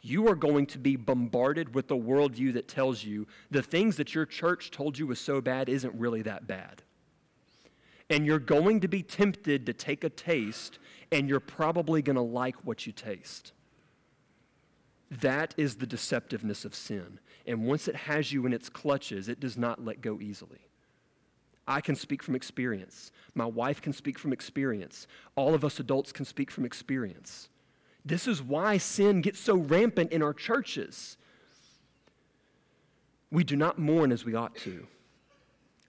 You 0.03 0.29
are 0.29 0.35
going 0.35 0.67
to 0.67 0.79
be 0.79 0.97
bombarded 0.97 1.75
with 1.75 1.89
the 1.89 1.97
worldview 1.97 2.53
that 2.55 2.69
tells 2.69 3.03
you 3.03 3.27
the 3.51 3.63
things 3.63 3.97
that 3.97 4.15
your 4.15 4.27
church 4.27 4.71
told 4.71 4.99
you 4.99 5.07
was 5.07 5.19
so 5.19 5.41
bad 5.41 5.69
isn't 5.69 5.95
really 5.95 6.23
that 6.23 6.47
bad. 6.47 6.83
And 8.09 8.25
you're 8.25 8.38
going 8.38 8.81
to 8.81 8.88
be 8.88 9.03
tempted 9.03 9.66
to 9.66 9.73
take 9.73 10.05
a 10.05 10.09
taste, 10.09 10.79
and 11.11 11.29
you're 11.29 11.40
probably 11.40 12.03
going 12.03 12.16
to 12.16 12.23
like 12.23 12.57
what 12.64 12.87
you 12.87 12.92
taste. 12.92 13.53
That 15.11 15.55
is 15.57 15.77
the 15.77 15.87
deceptiveness 15.87 16.64
of 16.64 16.75
sin. 16.75 17.19
And 17.47 17.64
once 17.64 17.88
it 17.88 17.97
has 17.97 18.33
you 18.33 18.47
in 18.47 18.53
its 18.53 18.69
clutches, 18.69 19.29
it 19.29 19.40
does 19.40 19.57
not 19.57 19.85
let 19.85 20.01
go 20.01 20.21
easily. 20.21 20.61
I 21.69 21.81
can 21.81 21.97
speak 21.97 22.23
from 22.23 22.37
experience. 22.37 23.11
My 23.35 23.47
wife 23.47 23.83
can 23.83 23.92
speak 23.92 24.19
from 24.19 24.33
experience. 24.33 25.07
All 25.35 25.55
of 25.55 25.64
us 25.64 25.81
adults 25.81 26.12
can 26.12 26.25
speak 26.25 26.51
from 26.51 26.64
experience. 26.64 27.49
This 28.05 28.29
is 28.29 28.40
why 28.40 28.79
sin 28.79 29.21
gets 29.21 29.40
so 29.40 29.57
rampant 29.57 30.12
in 30.12 30.23
our 30.23 30.33
churches. 30.33 31.16
We 33.33 33.42
do 33.42 33.57
not 33.57 33.79
mourn 33.79 34.12
as 34.12 34.25
we 34.25 34.35
ought 34.35 34.55
to. 34.59 34.87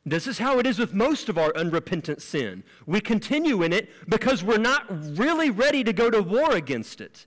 This 0.07 0.25
is 0.25 0.37
how 0.37 0.57
it 0.57 0.65
is 0.65 0.79
with 0.79 0.93
most 0.93 1.27
of 1.27 1.37
our 1.37 1.53
unrepentant 1.57 2.21
sin. 2.21 2.63
We 2.85 3.01
continue 3.01 3.61
in 3.61 3.73
it 3.73 3.89
because 4.07 4.41
we're 4.41 4.57
not 4.57 4.85
really 5.17 5.49
ready 5.49 5.83
to 5.83 5.91
go 5.91 6.09
to 6.09 6.21
war 6.21 6.55
against 6.55 7.01
it. 7.01 7.25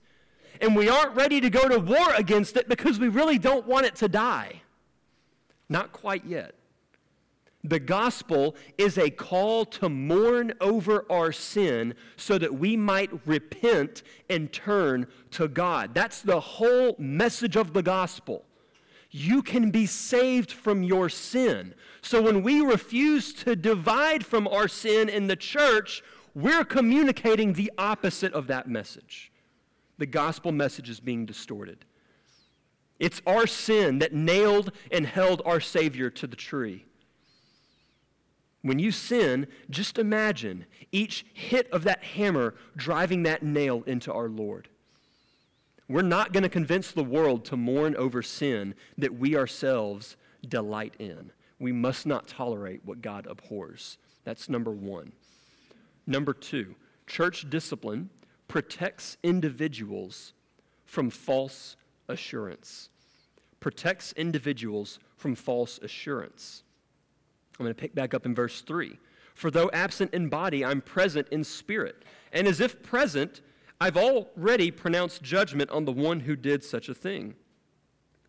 And 0.59 0.75
we 0.75 0.89
aren't 0.89 1.15
ready 1.15 1.39
to 1.41 1.49
go 1.51 1.69
to 1.69 1.77
war 1.77 2.11
against 2.15 2.57
it 2.57 2.67
because 2.67 2.99
we 2.99 3.07
really 3.07 3.37
don't 3.37 3.67
want 3.67 3.85
it 3.85 3.95
to 3.97 4.07
die. 4.09 4.63
Not 5.69 5.91
quite 5.91 6.25
yet. 6.25 6.55
The 7.63 7.79
gospel 7.79 8.55
is 8.79 8.97
a 8.97 9.11
call 9.11 9.63
to 9.65 9.87
mourn 9.87 10.53
over 10.59 11.05
our 11.11 11.31
sin 11.31 11.93
so 12.17 12.39
that 12.39 12.55
we 12.55 12.75
might 12.75 13.11
repent 13.27 14.01
and 14.27 14.51
turn 14.51 15.05
to 15.31 15.47
God. 15.47 15.93
That's 15.93 16.23
the 16.23 16.39
whole 16.39 16.95
message 16.97 17.55
of 17.55 17.73
the 17.73 17.83
gospel. 17.83 18.43
You 19.11 19.43
can 19.43 19.71
be 19.71 19.85
saved 19.85 20.51
from 20.51 20.83
your 20.83 21.09
sin. 21.09 21.75
So 22.01 22.21
when 22.21 22.41
we 22.41 22.61
refuse 22.61 23.33
to 23.35 23.55
divide 23.55 24.25
from 24.25 24.47
our 24.47 24.67
sin 24.67 25.09
in 25.09 25.27
the 25.27 25.35
church, 25.35 26.01
we're 26.33 26.63
communicating 26.63 27.53
the 27.53 27.71
opposite 27.77 28.33
of 28.33 28.47
that 28.47 28.69
message. 28.69 29.31
The 29.97 30.05
gospel 30.05 30.51
message 30.51 30.89
is 30.89 30.99
being 30.99 31.25
distorted. 31.25 31.85
It's 32.99 33.21
our 33.27 33.47
sin 33.47 33.99
that 33.99 34.13
nailed 34.13 34.71
and 34.91 35.05
held 35.05 35.41
our 35.45 35.59
Savior 35.59 36.09
to 36.11 36.27
the 36.27 36.35
tree. 36.35 36.85
When 38.61 38.79
you 38.79 38.91
sin, 38.91 39.47
just 39.69 39.97
imagine 39.97 40.65
each 40.91 41.25
hit 41.33 41.69
of 41.71 41.83
that 41.83 42.03
hammer 42.03 42.55
driving 42.77 43.23
that 43.23 43.43
nail 43.43 43.83
into 43.87 44.13
our 44.13 44.29
Lord. 44.29 44.69
We're 45.91 46.03
not 46.03 46.31
going 46.31 46.43
to 46.43 46.49
convince 46.49 46.91
the 46.91 47.03
world 47.03 47.43
to 47.45 47.57
mourn 47.57 47.97
over 47.97 48.21
sin 48.21 48.75
that 48.97 49.13
we 49.13 49.35
ourselves 49.35 50.15
delight 50.47 50.95
in. 50.99 51.33
We 51.59 51.73
must 51.73 52.05
not 52.05 52.29
tolerate 52.29 52.79
what 52.85 53.01
God 53.01 53.27
abhors. 53.27 53.97
That's 54.23 54.47
number 54.47 54.71
one. 54.71 55.11
Number 56.07 56.33
two, 56.33 56.75
church 57.07 57.49
discipline 57.49 58.09
protects 58.47 59.17
individuals 59.21 60.31
from 60.85 61.09
false 61.09 61.75
assurance. 62.07 62.89
Protects 63.59 64.13
individuals 64.13 64.97
from 65.17 65.35
false 65.35 65.77
assurance. 65.83 66.63
I'm 67.59 67.65
going 67.65 67.75
to 67.75 67.79
pick 67.79 67.93
back 67.93 68.13
up 68.13 68.25
in 68.25 68.33
verse 68.33 68.61
3. 68.61 68.97
For 69.35 69.51
though 69.51 69.69
absent 69.73 70.13
in 70.13 70.29
body, 70.29 70.63
I'm 70.63 70.79
present 70.79 71.27
in 71.31 71.43
spirit. 71.43 72.05
And 72.31 72.47
as 72.47 72.61
if 72.61 72.81
present, 72.81 73.41
I've 73.81 73.97
already 73.97 74.69
pronounced 74.69 75.23
judgment 75.23 75.71
on 75.71 75.85
the 75.85 75.91
one 75.91 76.19
who 76.19 76.35
did 76.35 76.63
such 76.63 76.87
a 76.87 76.93
thing. 76.93 77.33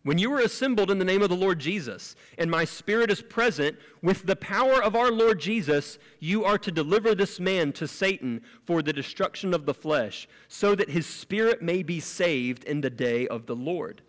When 0.01 0.17
you 0.17 0.33
are 0.33 0.39
assembled 0.39 0.89
in 0.89 0.97
the 0.97 1.05
name 1.05 1.21
of 1.21 1.29
the 1.29 1.35
Lord 1.35 1.59
Jesus, 1.59 2.15
and 2.39 2.49
my 2.49 2.65
spirit 2.65 3.11
is 3.11 3.21
present, 3.21 3.77
with 4.01 4.25
the 4.25 4.35
power 4.35 4.81
of 4.81 4.95
our 4.95 5.11
Lord 5.11 5.39
Jesus, 5.39 5.99
you 6.19 6.43
are 6.43 6.57
to 6.57 6.71
deliver 6.71 7.13
this 7.13 7.39
man 7.39 7.71
to 7.73 7.87
Satan 7.87 8.41
for 8.65 8.81
the 8.81 8.91
destruction 8.91 9.53
of 9.53 9.67
the 9.67 9.75
flesh, 9.75 10.27
so 10.47 10.73
that 10.73 10.89
his 10.89 11.05
spirit 11.05 11.61
may 11.61 11.83
be 11.83 11.99
saved 11.99 12.63
in 12.63 12.81
the 12.81 12.89
day 12.89 13.27
of 13.27 13.45
the 13.45 13.55
Lord. 13.55 14.01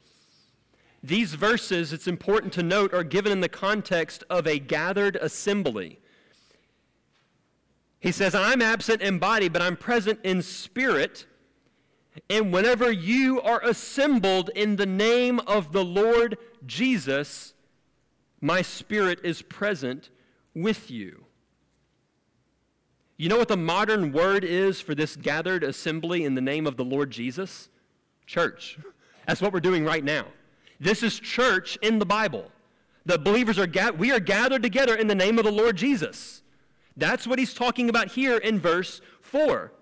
These 1.02 1.34
verses, 1.34 1.92
it's 1.92 2.08
important 2.08 2.54
to 2.54 2.62
note, 2.62 2.94
are 2.94 3.04
given 3.04 3.30
in 3.30 3.42
the 3.42 3.50
context 3.50 4.24
of 4.30 4.46
a 4.46 4.58
gathered 4.58 5.16
assembly. 5.16 5.98
He 8.00 8.12
says, 8.12 8.34
I'm 8.34 8.62
absent 8.62 9.02
in 9.02 9.18
body, 9.18 9.50
but 9.50 9.60
I'm 9.60 9.76
present 9.76 10.20
in 10.24 10.40
spirit. 10.40 11.26
And 12.30 12.52
whenever 12.52 12.90
you 12.90 13.40
are 13.40 13.60
assembled 13.62 14.50
in 14.54 14.76
the 14.76 14.86
name 14.86 15.40
of 15.40 15.72
the 15.72 15.84
Lord 15.84 16.38
Jesus, 16.64 17.54
my 18.40 18.62
spirit 18.62 19.20
is 19.24 19.42
present 19.42 20.10
with 20.54 20.90
you. 20.90 21.24
You 23.16 23.28
know 23.28 23.38
what 23.38 23.48
the 23.48 23.56
modern 23.56 24.12
word 24.12 24.44
is 24.44 24.80
for 24.80 24.94
this 24.94 25.16
gathered 25.16 25.62
assembly 25.62 26.24
in 26.24 26.34
the 26.34 26.40
name 26.40 26.66
of 26.66 26.76
the 26.76 26.84
Lord 26.84 27.10
Jesus? 27.10 27.68
Church. 28.26 28.78
That's 29.26 29.40
what 29.40 29.52
we're 29.52 29.60
doing 29.60 29.84
right 29.84 30.04
now. 30.04 30.26
This 30.80 31.02
is 31.02 31.18
church 31.18 31.78
in 31.80 31.98
the 31.98 32.06
Bible. 32.06 32.50
The 33.06 33.18
believers 33.18 33.58
are 33.58 33.66
ga- 33.66 33.90
we 33.90 34.10
are 34.10 34.20
gathered 34.20 34.62
together 34.62 34.94
in 34.94 35.06
the 35.06 35.14
name 35.14 35.38
of 35.38 35.44
the 35.44 35.52
Lord 35.52 35.76
Jesus. 35.76 36.42
That's 36.96 37.26
what 37.26 37.38
he's 37.38 37.54
talking 37.54 37.88
about 37.88 38.08
here 38.08 38.36
in 38.36 38.58
verse 38.58 39.00
4. 39.20 39.72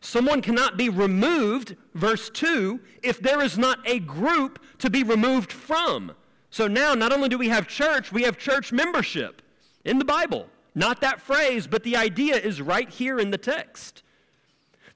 Someone 0.00 0.40
cannot 0.40 0.76
be 0.76 0.88
removed, 0.88 1.76
verse 1.94 2.30
2, 2.30 2.80
if 3.02 3.20
there 3.20 3.42
is 3.42 3.58
not 3.58 3.78
a 3.86 3.98
group 3.98 4.58
to 4.78 4.88
be 4.88 5.02
removed 5.02 5.52
from. 5.52 6.12
So 6.50 6.66
now, 6.66 6.94
not 6.94 7.12
only 7.12 7.28
do 7.28 7.38
we 7.38 7.50
have 7.50 7.68
church, 7.68 8.10
we 8.10 8.22
have 8.22 8.38
church 8.38 8.72
membership 8.72 9.42
in 9.84 9.98
the 9.98 10.04
Bible. 10.04 10.48
Not 10.74 11.00
that 11.02 11.20
phrase, 11.20 11.66
but 11.66 11.84
the 11.84 11.96
idea 11.96 12.36
is 12.36 12.62
right 12.62 12.88
here 12.88 13.18
in 13.18 13.30
the 13.30 13.38
text. 13.38 14.02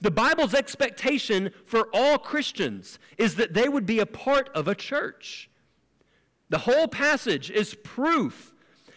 The 0.01 0.11
Bible's 0.11 0.55
expectation 0.55 1.51
for 1.64 1.88
all 1.93 2.19
Christians 2.19 2.99
is 3.19 3.37
that 3.37 3.55
they 3.55 3.69
would 3.69 3.87
be 3.87 4.01
a 4.01 4.07
part 4.07 4.49
of 4.55 4.69
a 4.69 4.75
church. 4.75 5.51
The 6.49 6.59
whole 6.59 6.88
passage 6.88 7.51
is 7.51 7.75
proof 7.75 8.55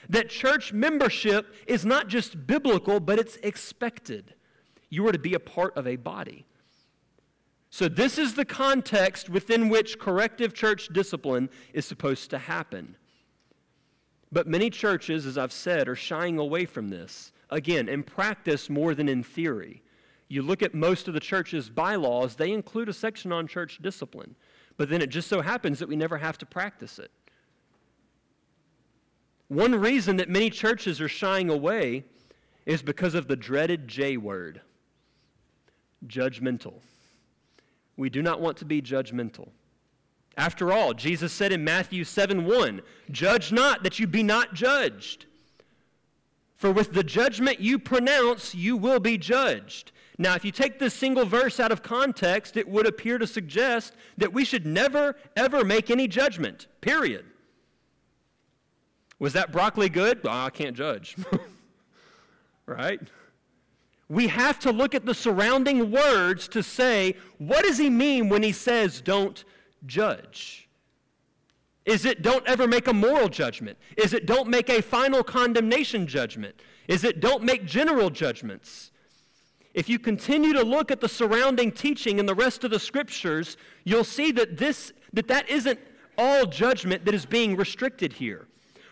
that 0.09 0.29
church 0.29 0.73
membership 0.73 1.53
is 1.65 1.85
not 1.85 2.07
just 2.07 2.47
biblical, 2.47 2.99
but 2.99 3.19
it's 3.19 3.37
expected. 3.37 4.33
You 4.89 5.07
are 5.07 5.11
to 5.11 5.19
be 5.19 5.33
a 5.33 5.39
part 5.39 5.75
of 5.77 5.87
a 5.87 5.95
body. 5.95 6.45
So, 7.69 7.89
this 7.89 8.17
is 8.17 8.35
the 8.35 8.45
context 8.45 9.29
within 9.29 9.67
which 9.67 9.99
corrective 9.99 10.53
church 10.53 10.87
discipline 10.87 11.49
is 11.73 11.85
supposed 11.85 12.29
to 12.29 12.37
happen. 12.37 12.95
But 14.31 14.47
many 14.47 14.69
churches, 14.69 15.25
as 15.25 15.37
I've 15.37 15.51
said, 15.51 15.87
are 15.87 15.95
shying 15.95 16.37
away 16.37 16.65
from 16.65 16.89
this. 16.89 17.33
Again, 17.49 17.89
in 17.89 18.03
practice 18.03 18.69
more 18.69 18.95
than 18.95 19.09
in 19.09 19.23
theory. 19.23 19.83
You 20.29 20.41
look 20.41 20.61
at 20.61 20.73
most 20.73 21.07
of 21.07 21.13
the 21.13 21.19
church's 21.19 21.69
bylaws, 21.69 22.35
they 22.35 22.51
include 22.51 22.89
a 22.89 22.93
section 22.93 23.31
on 23.31 23.47
church 23.47 23.79
discipline. 23.81 24.35
But 24.75 24.89
then 24.89 25.01
it 25.01 25.09
just 25.09 25.29
so 25.29 25.41
happens 25.41 25.79
that 25.79 25.89
we 25.89 25.95
never 25.95 26.17
have 26.17 26.37
to 26.39 26.45
practice 26.45 26.99
it. 26.99 27.11
One 29.47 29.75
reason 29.75 30.17
that 30.17 30.29
many 30.29 30.49
churches 30.49 30.99
are 30.99 31.07
shying 31.07 31.49
away 31.49 32.03
is 32.65 32.81
because 32.81 33.15
of 33.15 33.27
the 33.27 33.37
dreaded 33.37 33.87
J 33.87 34.17
word 34.17 34.61
judgmental. 36.05 36.75
We 37.95 38.09
do 38.09 38.21
not 38.21 38.39
want 38.39 38.57
to 38.57 38.65
be 38.65 38.81
judgmental. 38.81 39.49
After 40.37 40.71
all, 40.71 40.93
Jesus 40.93 41.33
said 41.33 41.51
in 41.51 41.63
Matthew 41.63 42.03
7 42.03 42.45
1, 42.45 42.81
Judge 43.09 43.51
not 43.51 43.83
that 43.83 43.97
you 43.97 44.05
be 44.05 44.21
not 44.21 44.53
judged. 44.53 45.25
For 46.55 46.71
with 46.71 46.93
the 46.93 47.03
judgment 47.03 47.59
you 47.59 47.79
pronounce, 47.79 48.53
you 48.53 48.77
will 48.77 48.99
be 48.99 49.17
judged. 49.17 49.91
Now, 50.19 50.33
if 50.33 50.43
you 50.43 50.51
take 50.51 50.79
this 50.79 50.93
single 50.93 51.25
verse 51.25 51.59
out 51.59 51.71
of 51.71 51.83
context, 51.83 52.57
it 52.57 52.67
would 52.67 52.87
appear 52.87 53.19
to 53.19 53.27
suggest 53.27 53.95
that 54.17 54.33
we 54.33 54.43
should 54.43 54.65
never, 54.65 55.15
ever 55.35 55.63
make 55.63 55.91
any 55.91 56.07
judgment, 56.07 56.67
period. 56.81 57.25
Was 59.19 59.33
that 59.33 59.51
broccoli 59.51 59.89
good? 59.89 60.25
I 60.27 60.49
can't 60.49 60.75
judge. 60.75 61.15
right? 62.65 62.99
We 64.09 64.27
have 64.27 64.59
to 64.59 64.71
look 64.71 64.95
at 64.95 65.05
the 65.05 65.13
surrounding 65.13 65.91
words 65.91 66.47
to 66.49 66.63
say, 66.63 67.15
what 67.37 67.65
does 67.65 67.77
he 67.77 67.89
mean 67.89 68.29
when 68.29 68.41
he 68.41 68.53
says, 68.53 69.01
don't 69.01 69.43
judge? 69.85 70.69
Is 71.85 72.05
it 72.05 72.21
don't 72.21 72.45
ever 72.45 72.67
make 72.67 72.87
a 72.87 72.93
moral 72.93 73.29
judgment? 73.29 73.77
Is 73.95 74.13
it 74.13 74.25
don't 74.25 74.49
make 74.49 74.69
a 74.69 74.81
final 74.81 75.23
condemnation 75.23 76.05
judgment? 76.05 76.55
Is 76.87 77.03
it 77.03 77.19
don't 77.19 77.43
make 77.43 77.65
general 77.65 78.09
judgments? 78.09 78.91
If 79.73 79.87
you 79.87 79.99
continue 79.99 80.53
to 80.53 80.63
look 80.63 80.89
at 80.91 81.01
the 81.01 81.07
surrounding 81.07 81.71
teaching 81.71 82.19
and 82.19 82.27
the 82.27 82.35
rest 82.35 82.63
of 82.63 82.71
the 82.71 82.79
scriptures, 82.79 83.57
you'll 83.83 84.03
see 84.03 84.31
that 84.33 84.57
this 84.57 84.91
that 85.13 85.27
that 85.27 85.49
isn't 85.49 85.79
all 86.17 86.45
judgment 86.45 87.05
that 87.05 87.13
is 87.13 87.25
being 87.25 87.55
restricted 87.55 88.13
here. 88.13 88.47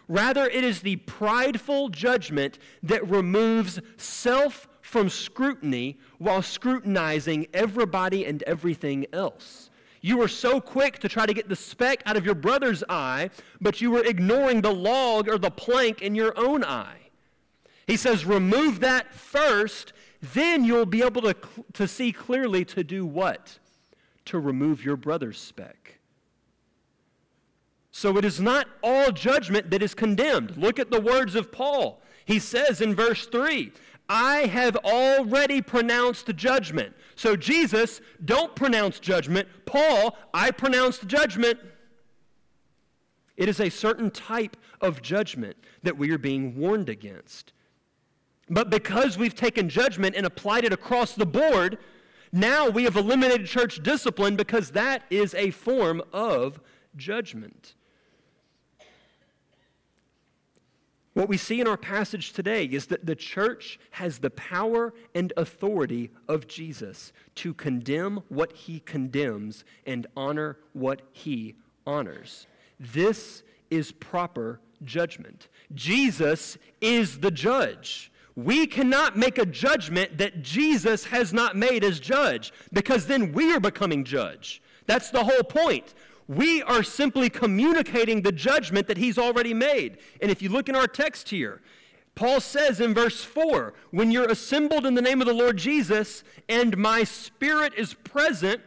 Rather, 0.08 0.46
it 0.46 0.64
is 0.64 0.82
the 0.82 0.98
prideful 0.98 1.90
judgment 1.90 2.60
that 2.84 3.10
removes 3.10 3.82
self 3.98 4.68
from 4.86 5.10
scrutiny 5.10 5.98
while 6.20 6.44
scrutinizing 6.44 7.48
everybody 7.56 8.24
and 8.24 8.44
everything 8.44 9.04
else. 9.12 9.72
You 10.02 10.18
were 10.18 10.28
so 10.28 10.62
quick 10.62 11.00
to 11.00 11.10
try 11.10 11.26
to 11.26 11.34
get 11.34 11.50
the 11.50 11.56
speck 11.56 12.04
out 12.06 12.16
of 12.16 12.24
your 12.24 12.36
brother's 12.36 12.84
eye, 12.88 13.32
but 13.60 13.82
you 13.82 13.90
were 13.90 14.04
ignoring 14.04 14.62
the 14.62 14.74
log 14.74 15.28
or 15.28 15.40
the 15.40 15.50
plank 15.50 16.04
in 16.04 16.14
your 16.14 16.38
own 16.38 16.64
eye. 16.64 17.10
He 17.88 17.98
says, 17.98 18.26
remove 18.26 18.80
that 18.82 19.12
first, 19.12 19.94
then 20.22 20.64
you'll 20.64 20.86
be 20.86 21.02
able 21.02 21.24
to, 21.24 21.36
to 21.74 21.88
see 21.88 22.12
clearly 22.12 22.64
to 22.66 22.84
do 22.84 23.08
what? 23.08 23.58
To 24.26 24.40
remove 24.40 24.86
your 24.86 24.98
brother's 24.98 25.40
speck. 25.40 25.98
So 27.92 28.18
it 28.18 28.26
is 28.26 28.40
not 28.40 28.68
all 28.84 29.12
judgment 29.12 29.72
that 29.72 29.82
is 29.82 29.96
condemned. 29.96 30.58
Look 30.58 30.78
at 30.78 30.92
the 30.92 31.02
words 31.02 31.34
of 31.34 31.52
Paul. 31.52 32.04
He 32.26 32.40
says 32.40 32.82
in 32.82 32.94
verse 32.94 33.26
3 33.26 33.72
I 34.08 34.42
have 34.48 34.76
already 34.78 35.62
pronounced 35.62 36.34
judgment. 36.36 36.96
So, 37.16 37.36
Jesus, 37.36 38.02
don't 38.24 38.56
pronounce 38.56 39.00
judgment. 39.00 39.48
Paul, 39.66 40.18
I 40.34 40.52
pronounced 40.52 41.08
judgment. 41.08 41.60
It 43.36 43.50
is 43.50 43.60
a 43.60 43.70
certain 43.70 44.12
type 44.12 44.58
of 44.80 45.02
judgment 45.02 45.58
that 45.84 45.98
we 45.98 46.12
are 46.12 46.18
being 46.18 46.56
warned 46.56 46.90
against. 46.90 47.52
But 48.50 48.70
because 48.70 49.18
we've 49.18 49.36
taken 49.36 49.70
judgment 49.70 50.16
and 50.16 50.26
applied 50.26 50.66
it 50.66 50.74
across 50.74 51.14
the 51.14 51.26
board, 51.26 51.80
now 52.32 52.70
we 52.70 52.84
have 52.84 52.96
eliminated 52.96 53.48
church 53.48 53.82
discipline 53.82 54.36
because 54.36 54.72
that 54.72 55.04
is 55.10 55.34
a 55.34 55.52
form 55.52 56.02
of 56.14 56.60
judgment. 56.96 57.76
What 61.16 61.30
we 61.30 61.38
see 61.38 61.62
in 61.62 61.68
our 61.68 61.78
passage 61.78 62.34
today 62.34 62.66
is 62.66 62.88
that 62.88 63.06
the 63.06 63.16
church 63.16 63.80
has 63.92 64.20
the 64.20 64.30
power 64.30 64.94
and 65.16 65.32
authority 65.38 66.12
of 66.28 66.46
Jesus 66.46 67.14
to 67.36 67.54
condemn 67.54 68.22
what 68.28 68.52
he 68.52 68.82
condemns 68.82 69.64
and 69.86 70.08
honor 70.18 70.58
what 70.74 71.04
he 71.14 71.56
honors. 71.88 72.48
This 72.82 73.44
is 73.70 73.94
proper 73.94 74.60
judgment. 74.84 75.48
Jesus 75.74 76.58
is 76.82 77.22
the 77.22 77.32
judge. 77.32 78.12
We 78.36 78.68
cannot 78.68 79.18
make 79.18 79.38
a 79.38 79.46
judgment 79.46 80.18
that 80.18 80.42
Jesus 80.42 81.06
has 81.06 81.32
not 81.32 81.56
made 81.56 81.86
as 81.86 82.02
judge 82.02 82.52
because 82.74 83.08
then 83.08 83.32
we 83.32 83.54
are 83.54 83.62
becoming 83.62 84.04
judge. 84.04 84.62
That's 84.86 85.12
the 85.12 85.24
whole 85.24 85.44
point. 85.44 85.94
We 86.28 86.64
are 86.64 86.84
simply 86.84 87.30
communicating 87.30 88.22
the 88.22 88.32
judgment 88.32 88.88
that 88.88 88.98
he's 88.98 89.18
already 89.18 89.54
made. 89.54 90.00
And 90.22 90.32
if 90.32 90.42
you 90.42 90.50
look 90.50 90.70
in 90.70 90.76
our 90.76 90.88
text 90.88 91.30
here, 91.30 91.62
Paul 92.16 92.40
says 92.40 92.80
in 92.80 92.94
verse 92.94 93.24
4 93.24 93.74
when 93.92 94.10
you're 94.10 94.30
assembled 94.30 94.86
in 94.86 94.96
the 94.96 95.02
name 95.02 95.22
of 95.22 95.28
the 95.28 95.34
Lord 95.34 95.58
Jesus 95.58 96.24
and 96.50 96.78
my 96.78 97.04
spirit 97.04 97.74
is 97.76 97.94
present, 97.94 98.62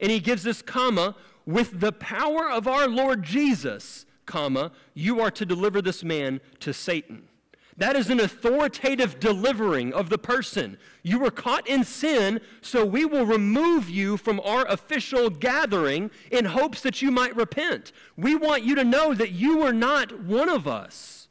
and 0.00 0.10
he 0.10 0.20
gives 0.20 0.42
this 0.42 0.62
comma, 0.62 1.14
with 1.46 1.80
the 1.80 1.92
power 1.92 2.50
of 2.50 2.68
our 2.68 2.88
Lord 2.88 3.22
Jesus, 3.22 4.04
comma, 4.26 4.72
you 4.94 5.20
are 5.20 5.30
to 5.30 5.46
deliver 5.46 5.80
this 5.80 6.04
man 6.04 6.40
to 6.60 6.72
Satan. 6.72 7.28
That 7.76 7.96
is 7.96 8.10
an 8.10 8.20
authoritative 8.20 9.18
delivering 9.18 9.94
of 9.94 10.10
the 10.10 10.18
person. 10.18 10.76
You 11.02 11.18
were 11.18 11.30
caught 11.30 11.66
in 11.66 11.84
sin, 11.84 12.40
so 12.60 12.84
we 12.84 13.04
will 13.04 13.24
remove 13.24 13.88
you 13.88 14.16
from 14.16 14.40
our 14.40 14.66
official 14.66 15.30
gathering 15.30 16.10
in 16.30 16.44
hopes 16.44 16.82
that 16.82 17.00
you 17.00 17.10
might 17.10 17.34
repent. 17.34 17.92
We 18.16 18.34
want 18.34 18.62
you 18.62 18.74
to 18.74 18.84
know 18.84 19.14
that 19.14 19.32
you 19.32 19.62
are 19.62 19.72
not 19.72 20.20
one 20.20 20.50
of 20.50 20.68
us. 20.68 21.28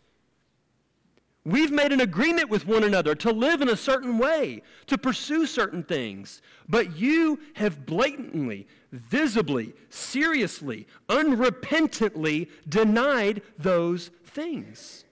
We've 1.44 1.72
made 1.72 1.92
an 1.92 2.02
agreement 2.02 2.50
with 2.50 2.68
one 2.68 2.84
another 2.84 3.16
to 3.16 3.32
live 3.32 3.62
in 3.62 3.70
a 3.70 3.78
certain 3.78 4.20
way, 4.20 4.62
to 4.86 4.98
pursue 4.98 5.48
certain 5.48 5.84
things. 5.84 6.42
But 6.70 6.98
you 6.98 7.40
have 7.56 7.86
blatantly, 7.86 8.68
visibly, 8.92 9.74
seriously, 9.90 10.88
unrepentantly 11.10 12.50
denied 12.68 13.42
those 13.58 14.12
things. 14.24 15.06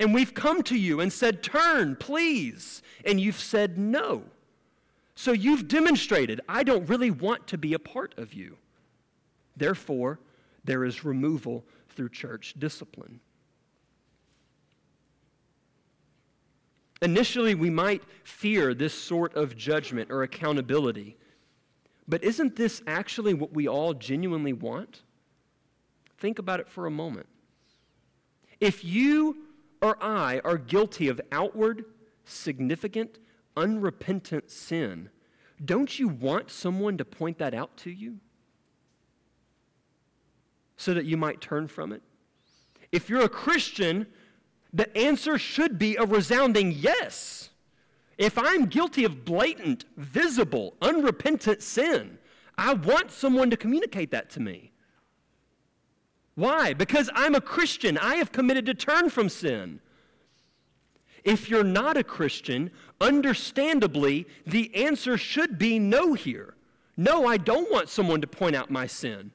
And 0.00 0.14
we've 0.14 0.34
come 0.34 0.62
to 0.64 0.76
you 0.76 1.00
and 1.00 1.12
said, 1.12 1.42
Turn, 1.42 1.96
please. 1.96 2.82
And 3.04 3.20
you've 3.20 3.40
said 3.40 3.78
no. 3.78 4.22
So 5.14 5.32
you've 5.32 5.66
demonstrated, 5.66 6.40
I 6.48 6.62
don't 6.62 6.88
really 6.88 7.10
want 7.10 7.48
to 7.48 7.58
be 7.58 7.74
a 7.74 7.78
part 7.78 8.14
of 8.16 8.32
you. 8.34 8.56
Therefore, 9.56 10.20
there 10.64 10.84
is 10.84 11.04
removal 11.04 11.64
through 11.88 12.10
church 12.10 12.54
discipline. 12.56 13.18
Initially, 17.02 17.54
we 17.54 17.70
might 17.70 18.02
fear 18.22 18.74
this 18.74 18.94
sort 18.94 19.34
of 19.34 19.56
judgment 19.56 20.10
or 20.10 20.22
accountability. 20.22 21.16
But 22.06 22.22
isn't 22.22 22.56
this 22.56 22.82
actually 22.86 23.34
what 23.34 23.52
we 23.52 23.68
all 23.68 23.94
genuinely 23.94 24.52
want? 24.52 25.02
Think 26.18 26.38
about 26.38 26.60
it 26.60 26.68
for 26.68 26.86
a 26.86 26.90
moment. 26.90 27.26
If 28.60 28.84
you 28.84 29.47
or 29.80 29.96
I 30.02 30.40
are 30.44 30.58
guilty 30.58 31.08
of 31.08 31.20
outward, 31.32 31.84
significant, 32.24 33.18
unrepentant 33.56 34.50
sin, 34.50 35.10
don't 35.64 35.98
you 35.98 36.08
want 36.08 36.50
someone 36.50 36.96
to 36.98 37.04
point 37.04 37.38
that 37.38 37.54
out 37.54 37.76
to 37.78 37.90
you? 37.90 38.18
So 40.76 40.94
that 40.94 41.04
you 41.04 41.16
might 41.16 41.40
turn 41.40 41.66
from 41.66 41.92
it? 41.92 42.02
If 42.92 43.08
you're 43.08 43.22
a 43.22 43.28
Christian, 43.28 44.06
the 44.72 44.96
answer 44.96 45.38
should 45.38 45.78
be 45.78 45.96
a 45.96 46.04
resounding 46.04 46.72
yes. 46.72 47.50
If 48.16 48.38
I'm 48.38 48.66
guilty 48.66 49.04
of 49.04 49.24
blatant, 49.24 49.84
visible, 49.96 50.74
unrepentant 50.80 51.62
sin, 51.62 52.18
I 52.56 52.74
want 52.74 53.10
someone 53.10 53.50
to 53.50 53.56
communicate 53.56 54.10
that 54.10 54.30
to 54.30 54.40
me. 54.40 54.72
Why? 56.38 56.72
Because 56.72 57.10
I'm 57.16 57.34
a 57.34 57.40
Christian. 57.40 57.98
I 57.98 58.14
have 58.14 58.30
committed 58.30 58.64
to 58.66 58.74
turn 58.74 59.10
from 59.10 59.28
sin. 59.28 59.80
If 61.24 61.50
you're 61.50 61.64
not 61.64 61.96
a 61.96 62.04
Christian, 62.04 62.70
understandably, 63.00 64.24
the 64.46 64.72
answer 64.72 65.18
should 65.18 65.58
be 65.58 65.80
no 65.80 66.14
here. 66.14 66.54
No, 66.96 67.26
I 67.26 67.38
don't 67.38 67.72
want 67.72 67.88
someone 67.88 68.20
to 68.20 68.28
point 68.28 68.54
out 68.54 68.70
my 68.70 68.86
sin. 68.86 69.32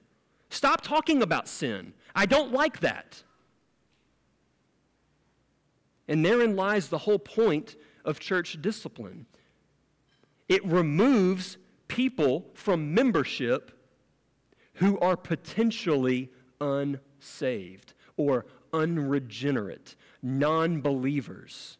Stop 0.50 0.80
talking 0.80 1.22
about 1.22 1.50
sin. 1.50 1.94
I 2.16 2.26
don't 2.26 2.54
like 2.54 2.80
that. 2.80 3.22
And 6.08 6.24
therein 6.24 6.56
lies 6.56 6.88
the 6.88 7.00
whole 7.00 7.20
point 7.20 7.76
of 8.06 8.22
church 8.22 8.62
discipline 8.62 9.26
it 10.48 10.66
removes 10.66 11.58
people 11.90 12.46
from 12.54 12.94
membership 12.94 13.72
who 14.76 14.98
are 15.00 15.18
potentially 15.18 16.30
unsaved 16.64 17.94
or 18.18 18.46
unregenerate, 18.72 19.96
non 20.22 20.82
believers. 20.82 21.78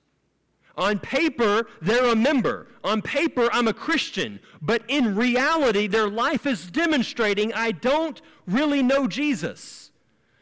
On 0.76 0.98
paper, 1.00 1.68
they're 1.82 2.12
a 2.12 2.16
member. 2.16 2.68
On 2.84 3.02
paper, 3.02 3.48
I'm 3.52 3.68
a 3.68 3.74
Christian. 3.74 4.40
But 4.62 4.84
in 4.88 5.16
reality, 5.16 5.86
their 5.86 6.10
life 6.10 6.48
is 6.48 6.70
demonstrating 6.72 7.54
I 7.54 7.72
don't 7.72 8.22
really 8.48 8.82
know 8.82 9.08
Jesus. 9.08 9.92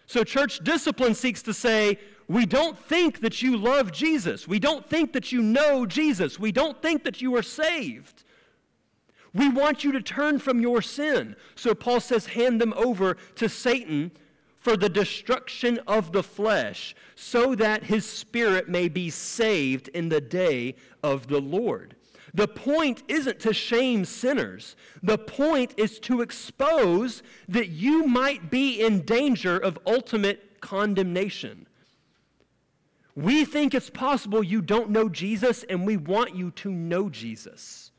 So, 0.05 0.23
church 0.23 0.59
discipline 0.63 1.15
seeks 1.15 1.41
to 1.43 1.53
say, 1.53 1.99
we 2.27 2.45
don't 2.45 2.77
think 2.77 3.19
that 3.21 3.41
you 3.41 3.57
love 3.57 3.91
Jesus. 3.91 4.47
We 4.47 4.57
don't 4.57 4.89
think 4.89 5.11
that 5.13 5.33
you 5.33 5.41
know 5.41 5.85
Jesus. 5.85 6.39
We 6.39 6.53
don't 6.53 6.81
think 6.81 7.03
that 7.03 7.21
you 7.21 7.35
are 7.35 7.43
saved. 7.43 8.23
We 9.33 9.49
want 9.49 9.83
you 9.83 9.91
to 9.93 10.01
turn 10.01 10.39
from 10.39 10.59
your 10.59 10.81
sin. 10.81 11.35
So 11.55 11.73
Paul 11.73 11.99
says, 11.99 12.27
hand 12.27 12.59
them 12.59 12.73
over 12.75 13.15
to 13.35 13.47
Satan 13.47 14.11
for 14.61 14.77
the 14.77 14.89
destruction 14.89 15.79
of 15.87 16.13
the 16.13 16.23
flesh, 16.23 16.95
so 17.15 17.55
that 17.55 17.83
his 17.83 18.05
spirit 18.05 18.69
may 18.69 18.87
be 18.87 19.09
saved 19.09 19.87
in 19.89 20.07
the 20.09 20.21
day 20.21 20.75
of 21.03 21.27
the 21.27 21.41
Lord. 21.41 21.95
The 22.33 22.47
point 22.47 23.03
isn't 23.07 23.39
to 23.41 23.53
shame 23.53 24.05
sinners. 24.05 24.75
The 25.03 25.17
point 25.17 25.73
is 25.77 25.99
to 26.01 26.21
expose 26.21 27.23
that 27.49 27.69
you 27.69 28.05
might 28.05 28.49
be 28.49 28.79
in 28.79 29.01
danger 29.01 29.57
of 29.57 29.79
ultimate 29.85 30.61
condemnation. 30.61 31.67
We 33.15 33.43
think 33.43 33.73
it's 33.73 33.89
possible 33.89 34.43
you 34.43 34.61
don't 34.61 34.91
know 34.91 35.09
Jesus, 35.09 35.63
and 35.63 35.85
we 35.85 35.97
want 35.97 36.35
you 36.35 36.51
to 36.51 36.71
know 36.71 37.09
Jesus. 37.09 37.90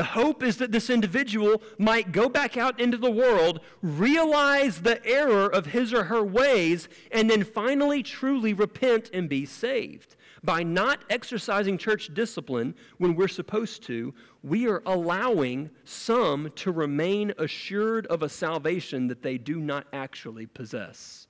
The 0.00 0.04
hope 0.04 0.42
is 0.42 0.56
that 0.56 0.72
this 0.72 0.88
individual 0.88 1.62
might 1.76 2.10
go 2.10 2.30
back 2.30 2.56
out 2.56 2.80
into 2.80 2.96
the 2.96 3.10
world, 3.10 3.60
realize 3.82 4.80
the 4.80 5.04
error 5.04 5.46
of 5.46 5.66
his 5.66 5.92
or 5.92 6.04
her 6.04 6.24
ways, 6.24 6.88
and 7.12 7.28
then 7.28 7.44
finally 7.44 8.02
truly 8.02 8.54
repent 8.54 9.10
and 9.12 9.28
be 9.28 9.44
saved. 9.44 10.16
By 10.42 10.62
not 10.62 11.04
exercising 11.10 11.76
church 11.76 12.14
discipline 12.14 12.76
when 12.96 13.14
we're 13.14 13.28
supposed 13.28 13.82
to, 13.88 14.14
we 14.42 14.66
are 14.66 14.82
allowing 14.86 15.68
some 15.84 16.50
to 16.54 16.72
remain 16.72 17.34
assured 17.36 18.06
of 18.06 18.22
a 18.22 18.28
salvation 18.30 19.06
that 19.08 19.20
they 19.20 19.36
do 19.36 19.60
not 19.60 19.86
actually 19.92 20.46
possess. 20.46 21.26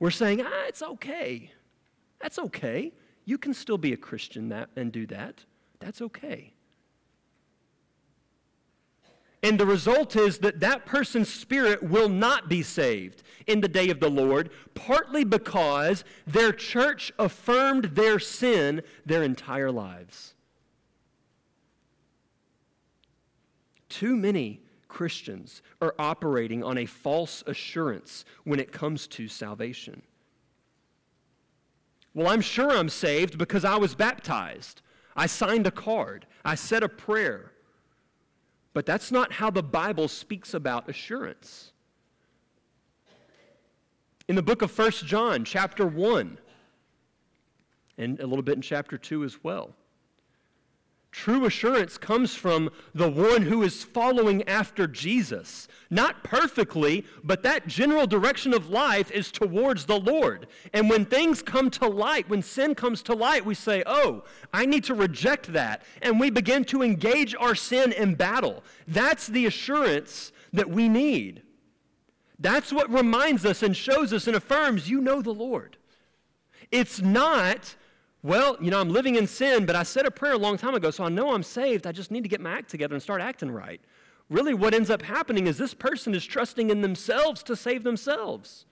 We're 0.00 0.10
saying, 0.10 0.42
ah, 0.44 0.64
it's 0.66 0.82
okay. 0.82 1.52
That's 2.18 2.40
okay. 2.40 2.92
You 3.24 3.38
can 3.38 3.54
still 3.54 3.78
be 3.78 3.92
a 3.92 3.96
Christian 3.96 4.48
that, 4.48 4.70
and 4.74 4.90
do 4.90 5.06
that. 5.06 5.44
That's 5.78 6.02
okay. 6.02 6.53
And 9.44 9.60
the 9.60 9.66
result 9.66 10.16
is 10.16 10.38
that 10.38 10.60
that 10.60 10.86
person's 10.86 11.30
spirit 11.30 11.82
will 11.82 12.08
not 12.08 12.48
be 12.48 12.62
saved 12.62 13.22
in 13.46 13.60
the 13.60 13.68
day 13.68 13.90
of 13.90 14.00
the 14.00 14.08
Lord, 14.08 14.48
partly 14.74 15.22
because 15.22 16.02
their 16.26 16.50
church 16.50 17.12
affirmed 17.18 17.90
their 17.92 18.18
sin 18.18 18.80
their 19.04 19.22
entire 19.22 19.70
lives. 19.70 20.32
Too 23.90 24.16
many 24.16 24.62
Christians 24.88 25.60
are 25.82 25.94
operating 25.98 26.64
on 26.64 26.78
a 26.78 26.86
false 26.86 27.44
assurance 27.46 28.24
when 28.44 28.58
it 28.58 28.72
comes 28.72 29.06
to 29.08 29.28
salvation. 29.28 30.00
Well, 32.14 32.28
I'm 32.28 32.40
sure 32.40 32.70
I'm 32.70 32.88
saved 32.88 33.36
because 33.36 33.66
I 33.66 33.76
was 33.76 33.94
baptized. 33.94 34.80
I 35.14 35.26
signed 35.26 35.66
a 35.66 35.70
card. 35.70 36.26
I 36.46 36.54
said 36.54 36.82
a 36.82 36.88
prayer. 36.88 37.50
But 38.74 38.84
that's 38.84 39.12
not 39.12 39.32
how 39.32 39.50
the 39.50 39.62
Bible 39.62 40.08
speaks 40.08 40.52
about 40.52 40.90
assurance. 40.90 41.72
In 44.28 44.34
the 44.34 44.42
book 44.42 44.62
of 44.62 44.76
1 44.76 44.90
John, 44.90 45.44
chapter 45.44 45.86
1, 45.86 46.38
and 47.96 48.20
a 48.20 48.26
little 48.26 48.42
bit 48.42 48.56
in 48.56 48.62
chapter 48.62 48.98
2 48.98 49.22
as 49.22 49.44
well, 49.44 49.74
True 51.14 51.44
assurance 51.44 51.96
comes 51.96 52.34
from 52.34 52.70
the 52.92 53.08
one 53.08 53.42
who 53.42 53.62
is 53.62 53.84
following 53.84 54.42
after 54.48 54.88
Jesus. 54.88 55.68
Not 55.88 56.24
perfectly, 56.24 57.04
but 57.22 57.44
that 57.44 57.68
general 57.68 58.08
direction 58.08 58.52
of 58.52 58.68
life 58.68 59.12
is 59.12 59.30
towards 59.30 59.84
the 59.84 60.00
Lord. 60.00 60.48
And 60.72 60.90
when 60.90 61.04
things 61.04 61.40
come 61.40 61.70
to 61.70 61.86
light, 61.86 62.28
when 62.28 62.42
sin 62.42 62.74
comes 62.74 63.00
to 63.04 63.14
light, 63.14 63.46
we 63.46 63.54
say, 63.54 63.84
Oh, 63.86 64.24
I 64.52 64.66
need 64.66 64.82
to 64.84 64.94
reject 64.94 65.52
that. 65.52 65.84
And 66.02 66.18
we 66.18 66.30
begin 66.30 66.64
to 66.64 66.82
engage 66.82 67.32
our 67.36 67.54
sin 67.54 67.92
in 67.92 68.16
battle. 68.16 68.64
That's 68.88 69.28
the 69.28 69.46
assurance 69.46 70.32
that 70.52 70.68
we 70.68 70.88
need. 70.88 71.42
That's 72.40 72.72
what 72.72 72.92
reminds 72.92 73.46
us 73.46 73.62
and 73.62 73.76
shows 73.76 74.12
us 74.12 74.26
and 74.26 74.34
affirms 74.34 74.90
you 74.90 75.00
know 75.00 75.22
the 75.22 75.30
Lord. 75.30 75.76
It's 76.72 77.00
not 77.00 77.76
well, 78.24 78.56
you 78.58 78.70
know, 78.70 78.80
I'm 78.80 78.88
living 78.88 79.16
in 79.16 79.26
sin, 79.26 79.66
but 79.66 79.76
I 79.76 79.82
said 79.82 80.06
a 80.06 80.10
prayer 80.10 80.32
a 80.32 80.38
long 80.38 80.56
time 80.56 80.74
ago, 80.74 80.90
so 80.90 81.04
I 81.04 81.10
know 81.10 81.34
I'm 81.34 81.42
saved. 81.42 81.86
I 81.86 81.92
just 81.92 82.10
need 82.10 82.22
to 82.22 82.28
get 82.28 82.40
my 82.40 82.52
act 82.52 82.70
together 82.70 82.94
and 82.94 83.02
start 83.02 83.20
acting 83.20 83.50
right. 83.50 83.82
Really, 84.30 84.54
what 84.54 84.72
ends 84.72 84.88
up 84.88 85.02
happening 85.02 85.46
is 85.46 85.58
this 85.58 85.74
person 85.74 86.14
is 86.14 86.24
trusting 86.24 86.70
in 86.70 86.80
themselves 86.80 87.42
to 87.42 87.54
save 87.54 87.84
themselves. 87.84 88.64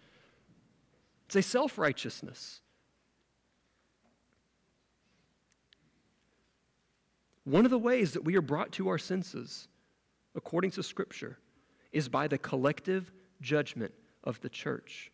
It's 1.26 1.36
a 1.36 1.42
self 1.42 1.76
righteousness. 1.76 2.62
One 7.44 7.66
of 7.66 7.70
the 7.70 7.78
ways 7.78 8.14
that 8.14 8.24
we 8.24 8.36
are 8.36 8.42
brought 8.42 8.72
to 8.72 8.88
our 8.88 8.96
senses, 8.96 9.68
according 10.34 10.70
to 10.72 10.82
Scripture, 10.82 11.38
is 11.92 12.08
by 12.08 12.26
the 12.26 12.38
collective 12.38 13.12
judgment 13.42 13.92
of 14.24 14.40
the 14.40 14.48
church. 14.48 15.11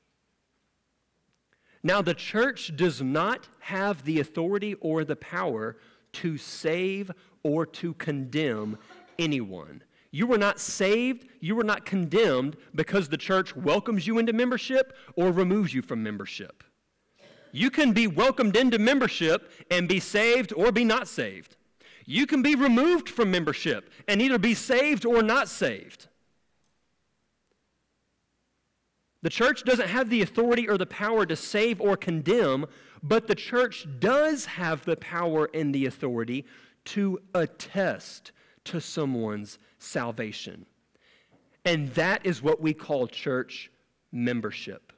Now, 1.83 2.03
the 2.03 2.15
church 2.15 2.77
does 2.77 3.01
not 3.01 3.49
have 3.61 4.05
the 4.05 4.21
authority 4.21 4.75
or 4.75 5.05
the 5.05 5.17
power 5.17 5.77
to 6.15 6.37
save 6.37 7.11
or 7.43 7.65
to 7.67 7.95
condemn 7.95 8.79
anyone. 9.19 9.83
You 10.11 10.27
were 10.27 10.39
not 10.39 10.59
saved, 10.59 11.27
you 11.41 11.55
were 11.55 11.65
not 11.65 11.85
condemned 11.85 12.57
because 12.75 13.09
the 13.09 13.17
church 13.17 13.55
welcomes 13.55 14.07
you 14.07 14.19
into 14.19 14.33
membership 14.33 14.97
or 15.17 15.31
removes 15.31 15.75
you 15.75 15.83
from 15.83 16.03
membership. 16.03 16.65
You 17.53 17.71
can 17.71 17.93
be 17.93 18.07
welcomed 18.07 18.57
into 18.57 18.79
membership 18.79 19.51
and 19.71 19.89
be 19.89 20.01
saved 20.01 20.53
or 20.55 20.73
be 20.73 20.85
not 20.85 21.09
saved. 21.09 21.57
You 22.05 22.27
can 22.27 22.43
be 22.43 22.55
removed 22.55 23.09
from 23.09 23.31
membership 23.31 23.91
and 24.07 24.23
either 24.23 24.39
be 24.39 24.55
saved 24.55 25.05
or 25.05 25.23
not 25.23 25.49
saved. 25.49 26.08
The 29.29 29.35
church 29.35 29.65
doesn't 29.65 29.89
have 29.89 30.09
the 30.09 30.23
authority 30.23 30.67
or 30.71 30.79
the 30.79 30.87
power 30.87 31.27
to 31.27 31.37
save 31.37 31.83
or 31.83 31.99
condemn, 31.99 32.65
but 33.03 33.27
the 33.27 33.35
church 33.35 33.87
does 33.99 34.47
have 34.47 34.87
the 34.87 34.97
power 34.97 35.51
and 35.53 35.75
the 35.75 35.85
authority 35.85 36.47
to 36.87 37.21
attest 37.35 38.33
to 38.65 38.81
someone's 38.81 39.59
salvation. 39.79 40.65
And 41.67 41.91
that 41.91 42.25
is 42.25 42.43
what 42.43 42.63
we 42.63 42.73
call 42.73 43.07
church 43.07 43.71
membership 44.13 44.95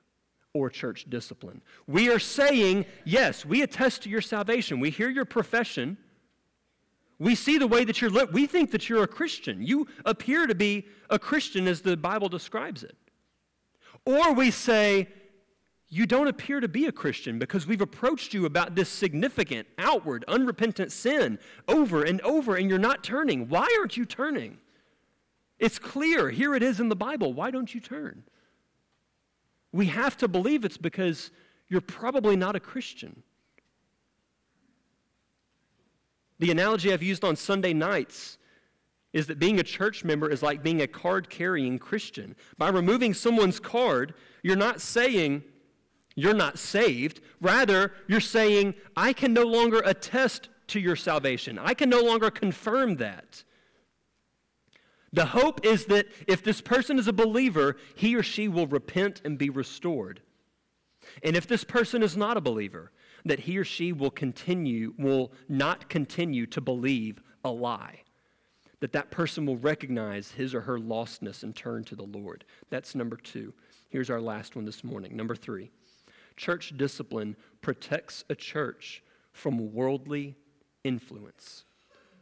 or 0.55 0.71
church 0.71 1.07
discipline. 1.11 1.61
We 1.89 2.09
are 2.09 2.21
saying, 2.21 2.87
yes, 3.05 3.45
we 3.45 3.63
attest 3.63 4.05
to 4.05 4.11
your 4.11 4.21
salvation. 4.21 4.79
We 4.79 4.91
hear 4.91 5.11
your 5.11 5.25
profession. 5.25 5.99
We 7.19 7.35
see 7.35 7.59
the 7.59 7.67
way 7.67 7.85
that 7.85 8.01
you're 8.01 8.11
lit. 8.11 8.33
We 8.33 8.47
think 8.47 8.71
that 8.71 8.89
you're 8.89 9.03
a 9.03 9.09
Christian. 9.09 9.61
You 9.61 9.89
appear 10.05 10.47
to 10.47 10.55
be 10.55 10.87
a 11.11 11.19
Christian 11.19 11.67
as 11.67 11.81
the 11.81 11.97
Bible 11.97 12.29
describes 12.29 12.85
it. 12.85 12.97
Or 14.05 14.33
we 14.33 14.51
say, 14.51 15.09
you 15.89 16.07
don't 16.07 16.29
appear 16.29 16.61
to 16.61 16.69
be 16.69 16.87
a 16.87 16.93
Christian 16.93 17.39
because 17.39 17.67
we've 17.67 17.81
approached 17.81 18.33
you 18.33 18.47
about 18.47 18.77
this 18.77 18.89
significant, 18.89 19.67
outward, 19.77 20.25
unrepentant 20.29 20.93
sin 20.93 21.39
over 21.67 22.05
and 22.05 22.21
over, 22.21 22.55
and 22.55 22.71
you're 22.71 22.79
not 22.79 23.03
turning. 23.03 23.49
Why 23.49 23.67
aren't 23.79 23.97
you 23.97 24.05
turning? 24.05 24.59
It's 25.59 25.79
clear. 25.79 26.31
Here 26.31 26.55
it 26.55 26.63
is 26.63 26.79
in 26.79 26.89
the 26.89 26.97
Bible. 26.97 27.33
Why 27.33 27.51
don't 27.51 27.75
you 27.75 27.81
turn? 27.81 28.23
We 29.73 29.87
have 29.87 30.17
to 30.19 30.29
believe 30.29 30.65
it's 30.65 30.79
because 30.79 31.33
you're 31.69 31.81
probably 31.81 32.37
not 32.37 32.57
a 32.57 32.61
Christian. 32.61 33.23
The 36.39 36.51
analogy 36.51 36.93
I've 36.93 37.03
used 37.03 37.25
on 37.25 37.37
Sunday 37.37 37.73
nights 37.73 38.39
is 39.13 39.27
that 39.27 39.39
being 39.39 39.59
a 39.59 39.65
church 39.65 40.05
member 40.05 40.31
is 40.31 40.43
like 40.43 40.63
being 40.63 40.83
a 40.83 40.87
card 40.87 41.29
carrying 41.29 41.79
Christian. 41.79 42.37
By 42.59 42.69
removing 42.69 43.13
someone's 43.15 43.59
card, 43.59 44.15
you're 44.43 44.57
not 44.57 44.81
saying 44.81 45.43
you're 46.15 46.35
not 46.35 46.59
saved. 46.59 47.21
Rather, 47.41 47.93
you're 48.07 48.21
saying, 48.21 48.75
I 48.97 49.13
can 49.13 49.33
no 49.33 49.45
longer 49.45 49.81
attest 49.85 50.49
to 50.69 50.81
your 50.81 50.97
salvation. 50.97 51.59
I 51.59 51.75
can 51.75 51.89
no 51.89 52.03
longer 52.03 52.31
confirm 52.31 52.97
that. 52.97 53.43
The 55.13 55.27
hope 55.27 55.65
is 55.65 55.87
that 55.87 56.07
if 56.29 56.45
this 56.45 56.61
person 56.61 56.99
is 56.99 57.09
a 57.09 57.13
believer, 57.13 57.77
he 57.97 58.15
or 58.15 58.23
she 58.23 58.47
will 58.47 58.69
repent 58.69 59.21
and 59.25 59.37
be 59.37 59.51
restored. 59.51 60.21
And 61.25 61.35
if 61.35 61.49
this 61.49 61.65
person 61.65 62.03
is 62.03 62.17
not 62.17 62.37
a 62.37 62.41
believer, 62.41 62.93
that 63.25 63.41
he 63.41 63.59
or 63.59 63.65
she 63.65 63.93
will 63.93 64.11
continue, 64.11 64.95
will 64.99 65.33
not 65.49 65.89
continue 65.89 66.47
to 66.47 66.61
believe 66.61 67.21
a 67.45 67.51
lie 67.51 68.03
that 68.81 68.93
that 68.93 69.11
person 69.11 69.47
will 69.47 69.59
recognize 69.59 70.33
his 70.33 70.55
or 70.55 70.63
her 70.63 70.79
lostness 70.79 71.43
and 71.43 71.55
turn 71.55 71.85
to 71.85 71.95
the 71.95 72.05
Lord. 72.05 72.45
That's 72.71 72.95
number 72.95 73.17
two. 73.17 73.53
Here's 73.89 74.11
our 74.11 74.21
last 74.21 74.57
one 74.57 74.65
this 74.65 74.83
morning. 74.83 75.17
Number 75.17 75.35
three 75.35 75.71
church 76.37 76.75
discipline 76.77 77.37
protects 77.61 78.25
a 78.31 78.35
church 78.35 79.03
from 79.33 79.73
worldly 79.73 80.37
influence. 80.85 81.65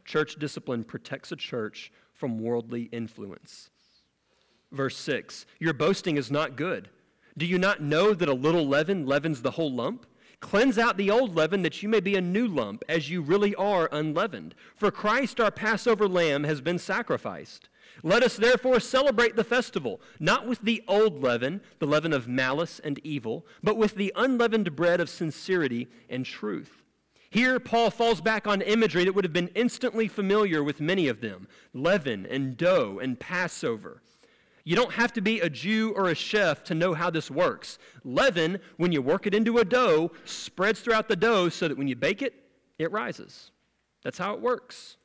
Church 0.05 0.37
discipline 0.37 0.85
protects 0.85 1.31
a 1.31 1.37
church 1.37 1.93
from 2.13 2.39
worldly 2.39 2.89
influence. 2.93 3.71
Verse 4.73 4.97
6 4.97 5.47
Your 5.59 5.73
boasting 5.73 6.17
is 6.17 6.31
not 6.31 6.57
good. 6.57 6.89
Do 7.37 7.47
you 7.47 7.59
not 7.59 7.81
know 7.81 8.15
that 8.15 8.29
a 8.29 8.35
little 8.35 8.67
leaven 8.67 9.07
leavens 9.07 9.43
the 9.43 9.53
whole 9.53 9.73
lump? 9.73 10.07
Cleanse 10.41 10.79
out 10.79 10.97
the 10.97 11.11
old 11.11 11.35
leaven 11.35 11.63
that 11.63 11.83
you 11.83 11.89
may 11.89 12.01
be 12.01 12.15
a 12.15 12.21
new 12.21 12.47
lump, 12.47 12.85
as 12.89 13.11
you 13.11 13.21
really 13.21 13.55
are 13.57 13.89
unleavened. 13.91 14.55
For 14.75 14.91
Christ, 14.91 15.41
our 15.41 15.51
Passover 15.51 16.09
lamb, 16.09 16.45
has 16.45 16.61
been 16.61 16.79
sacrificed. 16.79 17.69
Let 18.03 18.23
us 18.23 18.37
therefore 18.37 18.79
celebrate 18.79 19.35
the 19.35 19.43
festival, 19.43 20.01
not 20.21 20.47
with 20.47 20.61
the 20.61 20.85
old 20.87 21.21
leaven, 21.23 21.61
the 21.81 21.87
leaven 21.87 22.13
of 22.13 22.29
malice 22.29 22.81
and 22.85 23.01
evil, 23.03 23.45
but 23.63 23.77
with 23.77 23.97
the 23.97 24.13
unleavened 24.15 24.77
bread 24.77 25.01
of 25.01 25.11
sincerity 25.11 25.89
and 26.09 26.25
truth. 26.25 26.85
Here, 27.31 27.59
Paul 27.59 27.91
falls 27.91 28.21
back 28.21 28.47
on 28.47 28.63
imagery 28.63 29.05
that 29.05 29.15
would 29.15 29.25
have 29.25 29.33
been 29.33 29.51
instantly 29.55 30.09
familiar 30.09 30.63
with 30.63 30.81
many 30.81 31.09
of 31.09 31.21
them 31.21 31.49
leaven 31.75 32.25
and 32.25 32.57
dough 32.57 33.01
and 33.03 33.19
Passover. 33.19 34.03
You 34.69 34.77
don't 34.77 34.93
have 34.93 35.15
to 35.15 35.23
be 35.23 35.41
a 35.41 35.49
Jew 35.49 35.95
or 35.97 36.11
a 36.11 36.15
chef 36.15 36.63
to 36.65 36.75
know 36.75 36.93
how 36.93 37.09
this 37.09 37.31
works. 37.31 37.79
Leaven, 38.05 38.61
when 38.77 38.93
you 38.93 39.01
work 39.01 39.27
it 39.27 39.35
into 39.35 39.57
a 39.57 39.65
dough, 39.65 40.13
spreads 40.27 40.81
throughout 40.81 41.09
the 41.09 41.17
dough 41.17 41.49
so 41.49 41.69
that 41.69 41.79
when 41.79 41.89
you 41.89 41.97
bake 41.97 42.21
it, 42.21 42.35
it 42.79 42.93
rises. 42.93 43.51
That's 44.05 44.19
how 44.19 44.35
it 44.35 44.43
works. 44.43 44.99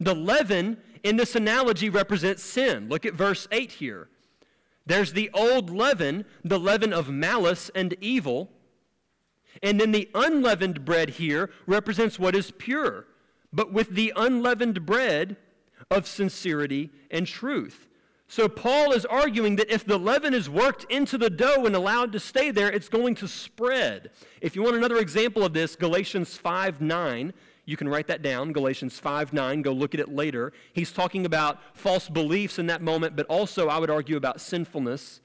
The 0.00 0.14
leaven 0.14 0.78
in 1.02 1.18
this 1.18 1.36
analogy 1.36 1.90
represents 1.90 2.42
sin. 2.42 2.88
Look 2.88 3.04
at 3.04 3.12
verse 3.12 3.46
8 3.52 3.72
here. 3.72 4.08
There's 4.86 5.12
the 5.12 5.28
old 5.34 5.68
leaven, 5.68 6.24
the 6.42 6.58
leaven 6.58 6.94
of 6.94 7.10
malice 7.10 7.70
and 7.74 7.94
evil. 8.00 8.52
And 9.62 9.78
then 9.78 9.92
the 9.92 10.08
unleavened 10.14 10.86
bread 10.86 11.10
here 11.10 11.50
represents 11.66 12.18
what 12.18 12.34
is 12.34 12.52
pure, 12.52 13.04
but 13.52 13.70
with 13.70 13.90
the 13.90 14.14
unleavened 14.16 14.86
bread 14.86 15.36
of 15.90 16.06
sincerity 16.06 16.90
and 17.10 17.26
truth. 17.26 17.86
So 18.26 18.48
Paul 18.48 18.92
is 18.92 19.04
arguing 19.04 19.56
that 19.56 19.72
if 19.72 19.84
the 19.84 19.98
leaven 19.98 20.34
is 20.34 20.48
worked 20.48 20.90
into 20.90 21.18
the 21.18 21.30
dough 21.30 21.66
and 21.66 21.76
allowed 21.76 22.12
to 22.12 22.20
stay 22.20 22.50
there, 22.50 22.70
it's 22.70 22.88
going 22.88 23.14
to 23.16 23.28
spread. 23.28 24.10
If 24.40 24.56
you 24.56 24.62
want 24.62 24.76
another 24.76 24.96
example 24.96 25.44
of 25.44 25.52
this, 25.52 25.76
Galatians 25.76 26.36
5 26.36 26.80
9, 26.80 27.32
you 27.66 27.76
can 27.76 27.88
write 27.88 28.08
that 28.08 28.22
down, 28.22 28.52
Galatians 28.52 28.98
5 28.98 29.32
9, 29.32 29.62
go 29.62 29.72
look 29.72 29.94
at 29.94 30.00
it 30.00 30.08
later. 30.08 30.52
He's 30.72 30.92
talking 30.92 31.26
about 31.26 31.60
false 31.74 32.08
beliefs 32.08 32.58
in 32.58 32.66
that 32.66 32.82
moment, 32.82 33.14
but 33.16 33.26
also, 33.26 33.68
I 33.68 33.78
would 33.78 33.90
argue, 33.90 34.16
about 34.16 34.40
sinfulness. 34.40 35.20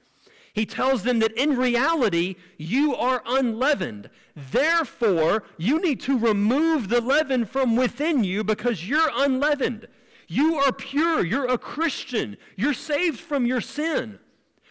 He 0.52 0.66
tells 0.66 1.04
them 1.04 1.20
that 1.20 1.32
in 1.32 1.56
reality, 1.56 2.36
you 2.58 2.94
are 2.96 3.22
unleavened. 3.24 4.10
Therefore, 4.34 5.44
you 5.56 5.80
need 5.80 6.00
to 6.02 6.18
remove 6.18 6.88
the 6.88 7.00
leaven 7.00 7.44
from 7.44 7.76
within 7.76 8.24
you 8.24 8.42
because 8.42 8.88
you're 8.88 9.10
unleavened. 9.14 9.86
You 10.30 10.58
are 10.58 10.70
pure. 10.70 11.26
You're 11.26 11.48
a 11.48 11.58
Christian. 11.58 12.36
You're 12.54 12.72
saved 12.72 13.18
from 13.18 13.46
your 13.46 13.60
sin. 13.60 14.20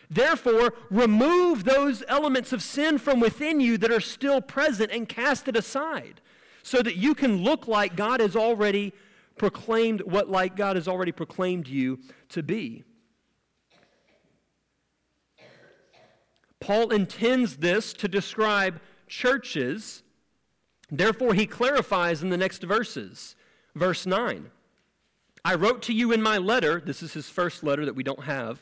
Therefore, 0.10 0.74
remove 0.89 1.66
those 1.66 2.01
elements 2.07 2.53
of 2.53 2.64
sin 2.64 2.97
from 2.97 3.20
within 3.20 3.60
you 3.60 3.78
that 3.80 3.91
are 3.91 3.99
still 3.99 4.39
present 4.39 4.89
and 4.89 5.10
cast 5.10 5.49
it 5.49 5.57
aside 5.57 6.22
so 6.64 6.82
that 6.82 6.95
you 6.95 7.14
can 7.14 7.43
look 7.43 7.68
like 7.68 7.97
God 7.97 8.22
has 8.22 8.38
already 8.38 8.93
proclaimed, 9.38 9.99
what 10.03 10.30
like 10.30 10.55
God 10.55 10.78
has 10.78 10.88
already 10.88 11.12
proclaimed 11.12 11.68
you 11.68 11.99
to 12.30 12.41
be. 12.41 12.86
Paul 16.62 16.91
intends 16.91 17.57
this 17.57 17.91
to 17.95 18.07
describe 18.07 18.80
churches. 19.07 20.03
Therefore, 20.89 21.34
he 21.34 21.45
clarifies 21.45 22.24
in 22.24 22.30
the 22.30 22.38
next 22.38 22.64
verses 22.64 23.36
Verse 23.76 24.05
9 24.05 24.51
I 25.44 25.56
wrote 25.56 25.82
to 25.84 25.94
you 25.94 26.12
in 26.12 26.22
my 26.22 26.38
letter, 26.38 26.82
this 26.84 27.02
is 27.02 27.14
his 27.14 27.30
first 27.30 27.64
letter 27.64 27.86
that 27.86 27.96
we 27.96 28.04
don't 28.04 28.24
have, 28.24 28.62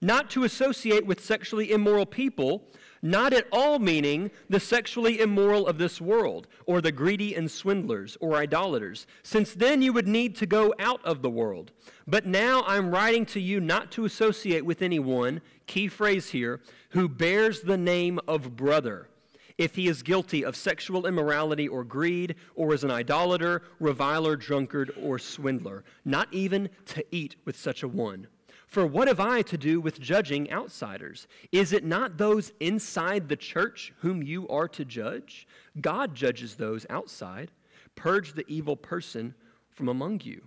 not 0.00 0.30
to 0.30 0.44
associate 0.44 1.06
with 1.06 1.24
sexually 1.24 1.72
immoral 1.72 2.06
people, 2.06 2.68
not 3.02 3.32
at 3.32 3.46
all 3.50 3.78
meaning 3.78 4.30
the 4.48 4.60
sexually 4.60 5.20
immoral 5.20 5.66
of 5.66 5.78
this 5.78 6.00
world, 6.00 6.46
or 6.66 6.80
the 6.80 6.92
greedy 6.92 7.34
and 7.34 7.50
swindlers, 7.50 8.16
or 8.20 8.36
idolaters, 8.36 9.06
since 9.22 9.54
then 9.54 9.82
you 9.82 9.92
would 9.92 10.08
need 10.08 10.36
to 10.36 10.46
go 10.46 10.74
out 10.78 11.04
of 11.04 11.22
the 11.22 11.30
world. 11.30 11.72
But 12.06 12.26
now 12.26 12.64
I'm 12.66 12.90
writing 12.90 13.26
to 13.26 13.40
you 13.40 13.60
not 13.60 13.90
to 13.92 14.04
associate 14.04 14.64
with 14.64 14.82
anyone, 14.82 15.40
key 15.66 15.88
phrase 15.88 16.30
here, 16.30 16.60
who 16.90 17.08
bears 17.08 17.62
the 17.62 17.78
name 17.78 18.20
of 18.28 18.56
brother 18.56 19.08
if 19.56 19.76
he 19.76 19.88
is 19.88 20.02
guilty 20.02 20.44
of 20.44 20.56
sexual 20.56 21.06
immorality 21.06 21.68
or 21.68 21.84
greed, 21.84 22.34
or 22.54 22.74
is 22.74 22.84
an 22.84 22.90
idolater, 22.90 23.62
reviler, 23.78 24.36
drunkard, 24.36 24.92
or 25.00 25.18
swindler, 25.18 25.84
not 26.04 26.28
even 26.32 26.68
to 26.86 27.04
eat 27.14 27.36
with 27.44 27.56
such 27.56 27.82
a 27.82 27.88
one. 27.88 28.26
For 28.66 28.84
what 28.84 29.06
have 29.06 29.20
I 29.20 29.42
to 29.42 29.56
do 29.56 29.80
with 29.80 30.00
judging 30.00 30.50
outsiders? 30.50 31.28
Is 31.52 31.72
it 31.72 31.84
not 31.84 32.18
those 32.18 32.52
inside 32.58 33.28
the 33.28 33.36
church 33.36 33.92
whom 33.98 34.22
you 34.22 34.48
are 34.48 34.66
to 34.68 34.84
judge? 34.84 35.46
God 35.80 36.14
judges 36.14 36.56
those 36.56 36.84
outside. 36.90 37.52
Purge 37.94 38.32
the 38.32 38.44
evil 38.48 38.74
person 38.74 39.34
from 39.70 39.88
among 39.88 40.22
you. 40.24 40.42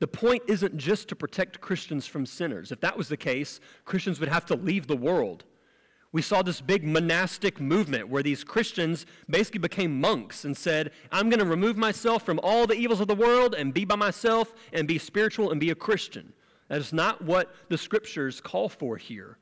The 0.00 0.08
point 0.08 0.42
isn't 0.48 0.76
just 0.76 1.08
to 1.08 1.16
protect 1.16 1.60
Christians 1.60 2.04
from 2.04 2.26
sinners. 2.26 2.72
If 2.72 2.80
that 2.80 2.98
was 2.98 3.08
the 3.08 3.16
case, 3.16 3.60
Christians 3.84 4.18
would 4.18 4.28
have 4.28 4.44
to 4.46 4.56
leave 4.56 4.88
the 4.88 4.96
world 4.96 5.44
we 6.14 6.22
saw 6.22 6.42
this 6.42 6.60
big 6.60 6.84
monastic 6.84 7.60
movement 7.60 8.08
where 8.08 8.22
these 8.22 8.44
Christians 8.44 9.04
basically 9.28 9.58
became 9.58 10.00
monks 10.00 10.44
and 10.44 10.56
said, 10.56 10.92
I'm 11.10 11.28
going 11.28 11.40
to 11.40 11.44
remove 11.44 11.76
myself 11.76 12.22
from 12.22 12.38
all 12.40 12.68
the 12.68 12.76
evils 12.76 13.00
of 13.00 13.08
the 13.08 13.16
world 13.16 13.52
and 13.52 13.74
be 13.74 13.84
by 13.84 13.96
myself 13.96 14.54
and 14.72 14.86
be 14.86 14.96
spiritual 14.96 15.50
and 15.50 15.58
be 15.58 15.70
a 15.70 15.74
Christian. 15.74 16.32
That 16.68 16.78
is 16.78 16.92
not 16.92 17.20
what 17.20 17.52
the 17.68 17.76
scriptures 17.76 18.40
call 18.40 18.68
for 18.68 18.96
here. 18.96 19.38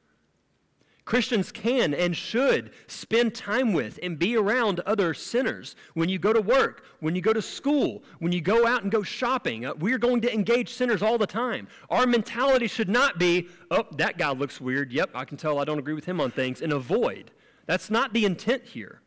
Christians 1.04 1.50
can 1.50 1.94
and 1.94 2.16
should 2.16 2.70
spend 2.86 3.34
time 3.34 3.72
with 3.72 3.98
and 4.02 4.18
be 4.18 4.36
around 4.36 4.80
other 4.80 5.14
sinners. 5.14 5.74
When 5.94 6.08
you 6.08 6.18
go 6.18 6.32
to 6.32 6.40
work, 6.40 6.84
when 7.00 7.16
you 7.16 7.20
go 7.20 7.32
to 7.32 7.42
school, 7.42 8.04
when 8.20 8.30
you 8.30 8.40
go 8.40 8.66
out 8.66 8.82
and 8.82 8.92
go 8.92 9.02
shopping, 9.02 9.66
uh, 9.66 9.74
we're 9.74 9.98
going 9.98 10.20
to 10.20 10.32
engage 10.32 10.72
sinners 10.72 11.02
all 11.02 11.18
the 11.18 11.26
time. 11.26 11.66
Our 11.90 12.06
mentality 12.06 12.68
should 12.68 12.88
not 12.88 13.18
be, 13.18 13.48
oh, 13.70 13.86
that 13.96 14.16
guy 14.16 14.30
looks 14.30 14.60
weird. 14.60 14.92
Yep, 14.92 15.10
I 15.14 15.24
can 15.24 15.36
tell 15.36 15.58
I 15.58 15.64
don't 15.64 15.80
agree 15.80 15.94
with 15.94 16.04
him 16.04 16.20
on 16.20 16.30
things, 16.30 16.62
and 16.62 16.72
avoid. 16.72 17.32
That's 17.66 17.90
not 17.90 18.12
the 18.12 18.24
intent 18.24 18.64
here. 18.64 19.00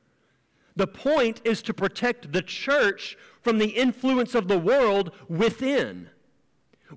The 0.75 0.87
point 0.87 1.39
is 1.45 1.61
to 1.63 1.73
protect 1.73 2.33
the 2.33 2.41
church 2.41 3.17
from 3.41 3.57
the 3.57 3.69
influence 3.69 4.35
of 4.35 4.49
the 4.49 4.59
world 4.59 5.11
within. 5.29 6.09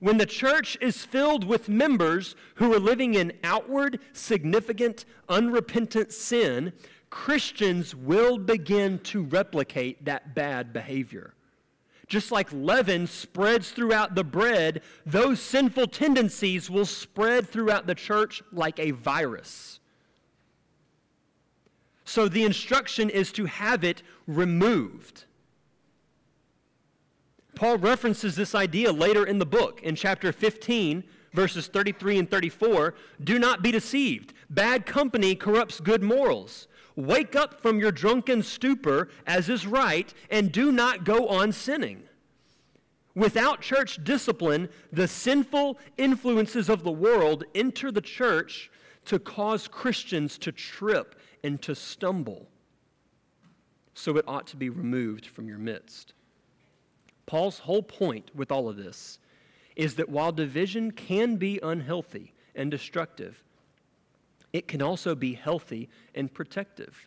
When 0.00 0.18
the 0.18 0.26
church 0.26 0.76
is 0.80 1.04
filled 1.04 1.44
with 1.44 1.68
members 1.68 2.36
who 2.56 2.74
are 2.74 2.78
living 2.78 3.14
in 3.14 3.32
outward, 3.42 4.00
significant, 4.12 5.04
unrepentant 5.28 6.12
sin, 6.12 6.72
Christians 7.10 7.94
will 7.94 8.38
begin 8.38 8.98
to 9.00 9.22
replicate 9.22 10.04
that 10.04 10.34
bad 10.34 10.72
behavior. 10.72 11.34
Just 12.06 12.32
like 12.32 12.48
leaven 12.52 13.06
spreads 13.06 13.70
throughout 13.70 14.14
the 14.14 14.24
bread, 14.24 14.82
those 15.04 15.40
sinful 15.40 15.88
tendencies 15.88 16.70
will 16.70 16.86
spread 16.86 17.48
throughout 17.48 17.86
the 17.86 17.94
church 17.94 18.42
like 18.52 18.78
a 18.78 18.92
virus. 18.92 19.80
So 22.04 22.28
the 22.28 22.44
instruction 22.44 23.10
is 23.10 23.30
to 23.32 23.44
have 23.44 23.84
it 23.84 24.02
removed. 24.26 25.24
Paul 27.58 27.78
references 27.78 28.36
this 28.36 28.54
idea 28.54 28.92
later 28.92 29.26
in 29.26 29.40
the 29.40 29.44
book 29.44 29.82
in 29.82 29.96
chapter 29.96 30.30
15, 30.30 31.02
verses 31.32 31.66
33 31.66 32.20
and 32.20 32.30
34. 32.30 32.94
Do 33.24 33.36
not 33.36 33.64
be 33.64 33.72
deceived. 33.72 34.32
Bad 34.48 34.86
company 34.86 35.34
corrupts 35.34 35.80
good 35.80 36.00
morals. 36.00 36.68
Wake 36.94 37.34
up 37.34 37.60
from 37.60 37.80
your 37.80 37.90
drunken 37.90 38.44
stupor, 38.44 39.08
as 39.26 39.48
is 39.48 39.66
right, 39.66 40.14
and 40.30 40.52
do 40.52 40.70
not 40.70 41.02
go 41.02 41.26
on 41.26 41.50
sinning. 41.50 42.04
Without 43.16 43.60
church 43.60 44.04
discipline, 44.04 44.68
the 44.92 45.08
sinful 45.08 45.80
influences 45.96 46.68
of 46.68 46.84
the 46.84 46.92
world 46.92 47.42
enter 47.56 47.90
the 47.90 48.00
church 48.00 48.70
to 49.06 49.18
cause 49.18 49.66
Christians 49.66 50.38
to 50.38 50.52
trip 50.52 51.16
and 51.42 51.60
to 51.62 51.74
stumble. 51.74 52.46
So 53.94 54.16
it 54.16 54.24
ought 54.28 54.46
to 54.46 54.56
be 54.56 54.70
removed 54.70 55.26
from 55.26 55.48
your 55.48 55.58
midst. 55.58 56.14
Paul's 57.28 57.58
whole 57.58 57.82
point 57.82 58.30
with 58.34 58.50
all 58.50 58.70
of 58.70 58.78
this 58.78 59.18
is 59.76 59.96
that 59.96 60.08
while 60.08 60.32
division 60.32 60.90
can 60.90 61.36
be 61.36 61.60
unhealthy 61.62 62.32
and 62.54 62.70
destructive, 62.70 63.44
it 64.54 64.66
can 64.66 64.80
also 64.80 65.14
be 65.14 65.34
healthy 65.34 65.90
and 66.14 66.32
protective. 66.32 67.06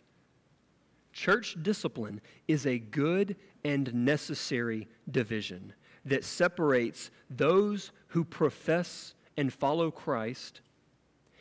Church 1.12 1.56
discipline 1.60 2.20
is 2.46 2.66
a 2.66 2.78
good 2.78 3.34
and 3.64 3.92
necessary 3.92 4.86
division 5.10 5.72
that 6.04 6.22
separates 6.22 7.10
those 7.28 7.90
who 8.06 8.22
profess 8.22 9.14
and 9.36 9.52
follow 9.52 9.90
Christ 9.90 10.60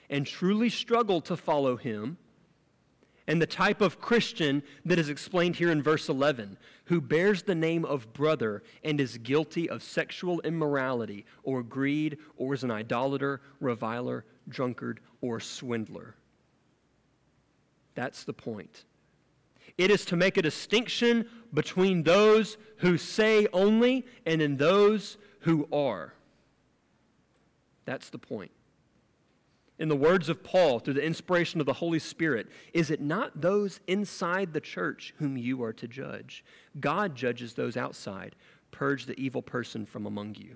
and 0.10 0.26
truly 0.26 0.70
struggle 0.70 1.22
to 1.22 1.38
follow 1.38 1.78
him 1.78 2.18
and 3.28 3.42
the 3.42 3.48
type 3.48 3.82
of 3.82 4.02
Christian 4.02 4.64
that 4.86 5.00
is 5.00 5.10
explained 5.10 5.56
here 5.56 5.72
in 5.72 5.82
verse 5.82 6.10
11, 6.10 6.58
who 6.86 7.00
bears 7.00 7.44
the 7.44 7.56
name 7.56 7.86
of 7.86 8.14
brother 8.14 8.64
and 8.84 9.00
is 9.00 9.18
guilty 9.18 9.70
of 9.70 9.84
sexual 9.84 10.42
immorality 10.42 11.26
or 11.44 11.64
greed 11.64 12.18
or 12.38 12.54
is 12.54 12.64
an 12.64 12.72
idolater, 12.72 13.42
reviler, 13.60 14.26
drunkard, 14.50 15.00
or 15.22 15.40
swindler. 15.40 16.16
That's 17.96 18.24
the 18.24 18.34
point. 18.34 18.86
It 19.78 19.92
is 19.92 20.06
to 20.06 20.16
make 20.16 20.38
a 20.38 20.42
distinction 20.42 21.26
between 21.54 22.04
those 22.04 22.58
who 22.78 22.98
say 22.98 23.48
only 23.54 24.06
and 24.26 24.42
in 24.42 24.58
those 24.58 25.18
who 25.42 25.68
are. 25.72 26.14
That's 27.86 28.10
the 28.10 28.18
point 28.18 28.52
in 29.82 29.90
the 29.90 29.96
words 29.96 30.30
of 30.30 30.44
Paul 30.44 30.78
through 30.78 30.94
the 30.94 31.04
inspiration 31.04 31.60
of 31.60 31.66
the 31.66 31.74
Holy 31.74 31.98
Spirit, 31.98 32.48
is 32.72 32.92
it 32.92 33.02
not 33.02 33.42
those 33.42 33.80
inside 33.88 34.54
the 34.54 34.62
church 34.62 35.12
whom 35.18 35.36
you 35.36 35.64
are 35.64 35.74
to 35.74 35.88
judge? 35.88 36.46
God 36.80 37.16
judges 37.16 37.56
those 37.56 37.76
outside. 37.76 38.36
Purge 38.70 39.08
the 39.08 39.20
evil 39.20 39.42
person 39.42 39.88
from 39.88 40.06
among 40.06 40.36
you. 40.36 40.56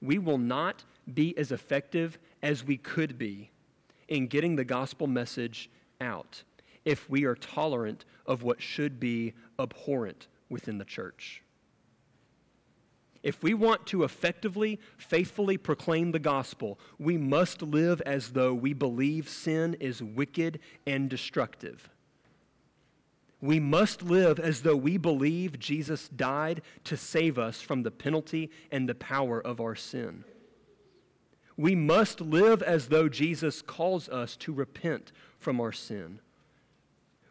We 0.00 0.18
will 0.18 0.38
not 0.38 0.82
be 1.14 1.38
as 1.38 1.52
effective 1.52 2.18
as 2.42 2.64
we 2.64 2.78
could 2.78 3.16
be 3.16 3.52
in 4.08 4.26
getting 4.26 4.56
the 4.56 4.64
gospel 4.64 5.06
message 5.06 5.70
out 6.00 6.42
if 6.84 7.08
we 7.08 7.24
are 7.24 7.36
tolerant 7.36 8.04
of 8.26 8.42
what 8.42 8.60
should 8.60 8.98
be 8.98 9.34
abhorrent 9.60 10.26
within 10.50 10.78
the 10.78 10.84
church. 10.84 11.44
If 13.22 13.42
we 13.42 13.54
want 13.54 13.86
to 13.88 14.02
effectively, 14.02 14.80
faithfully 14.96 15.56
proclaim 15.56 16.10
the 16.10 16.18
gospel, 16.18 16.78
we 16.98 17.16
must 17.16 17.62
live 17.62 18.00
as 18.02 18.30
though 18.30 18.52
we 18.52 18.72
believe 18.72 19.28
sin 19.28 19.76
is 19.78 20.02
wicked 20.02 20.58
and 20.86 21.08
destructive. 21.08 21.88
We 23.40 23.58
must 23.58 24.02
live 24.02 24.38
as 24.38 24.62
though 24.62 24.76
we 24.76 24.96
believe 24.96 25.58
Jesus 25.58 26.08
died 26.08 26.62
to 26.84 26.96
save 26.96 27.38
us 27.38 27.60
from 27.60 27.82
the 27.82 27.90
penalty 27.90 28.50
and 28.70 28.88
the 28.88 28.94
power 28.94 29.40
of 29.40 29.60
our 29.60 29.74
sin. 29.74 30.24
We 31.56 31.74
must 31.74 32.20
live 32.20 32.62
as 32.62 32.88
though 32.88 33.08
Jesus 33.08 33.62
calls 33.62 34.08
us 34.08 34.36
to 34.36 34.52
repent 34.52 35.12
from 35.38 35.60
our 35.60 35.72
sin. 35.72 36.20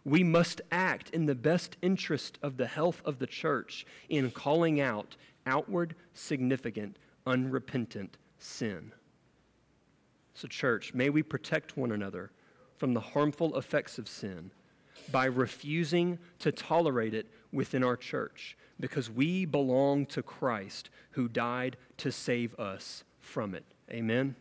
We 0.04 0.24
must 0.24 0.62
act 0.72 1.10
in 1.12 1.28
the 1.28 1.36
best 1.36 1.78
interest 1.82 2.38
of 2.42 2.58
the 2.58 2.68
health 2.68 3.02
of 3.06 3.20
the 3.20 3.28
church 3.28 3.86
in 4.10 4.32
calling 4.32 4.82
out 4.82 5.16
outward, 5.46 5.96
significant, 6.14 6.98
unrepentant 7.26 8.18
sin. 8.40 8.92
So, 10.34 10.48
church, 10.48 10.94
may 10.94 11.10
we 11.10 11.24
protect 11.24 11.78
one 11.78 11.92
another 11.92 12.32
from 12.78 12.94
the 12.94 13.00
harmful 13.00 13.58
effects 13.58 13.98
of 13.98 14.08
sin 14.08 14.52
by 15.12 15.26
refusing 15.26 16.18
to 16.40 16.52
tolerate 16.52 17.14
it 17.14 17.28
within 17.52 17.84
our 17.84 17.98
church 17.98 18.58
because 18.80 19.10
we 19.10 19.46
belong 19.46 20.06
to 20.08 20.24
Christ 20.24 20.90
who 21.12 21.28
died 21.28 21.78
to 21.98 22.12
save 22.12 22.56
us 22.56 23.04
from 23.20 23.54
it. 23.54 23.66
Amen. 23.92 24.36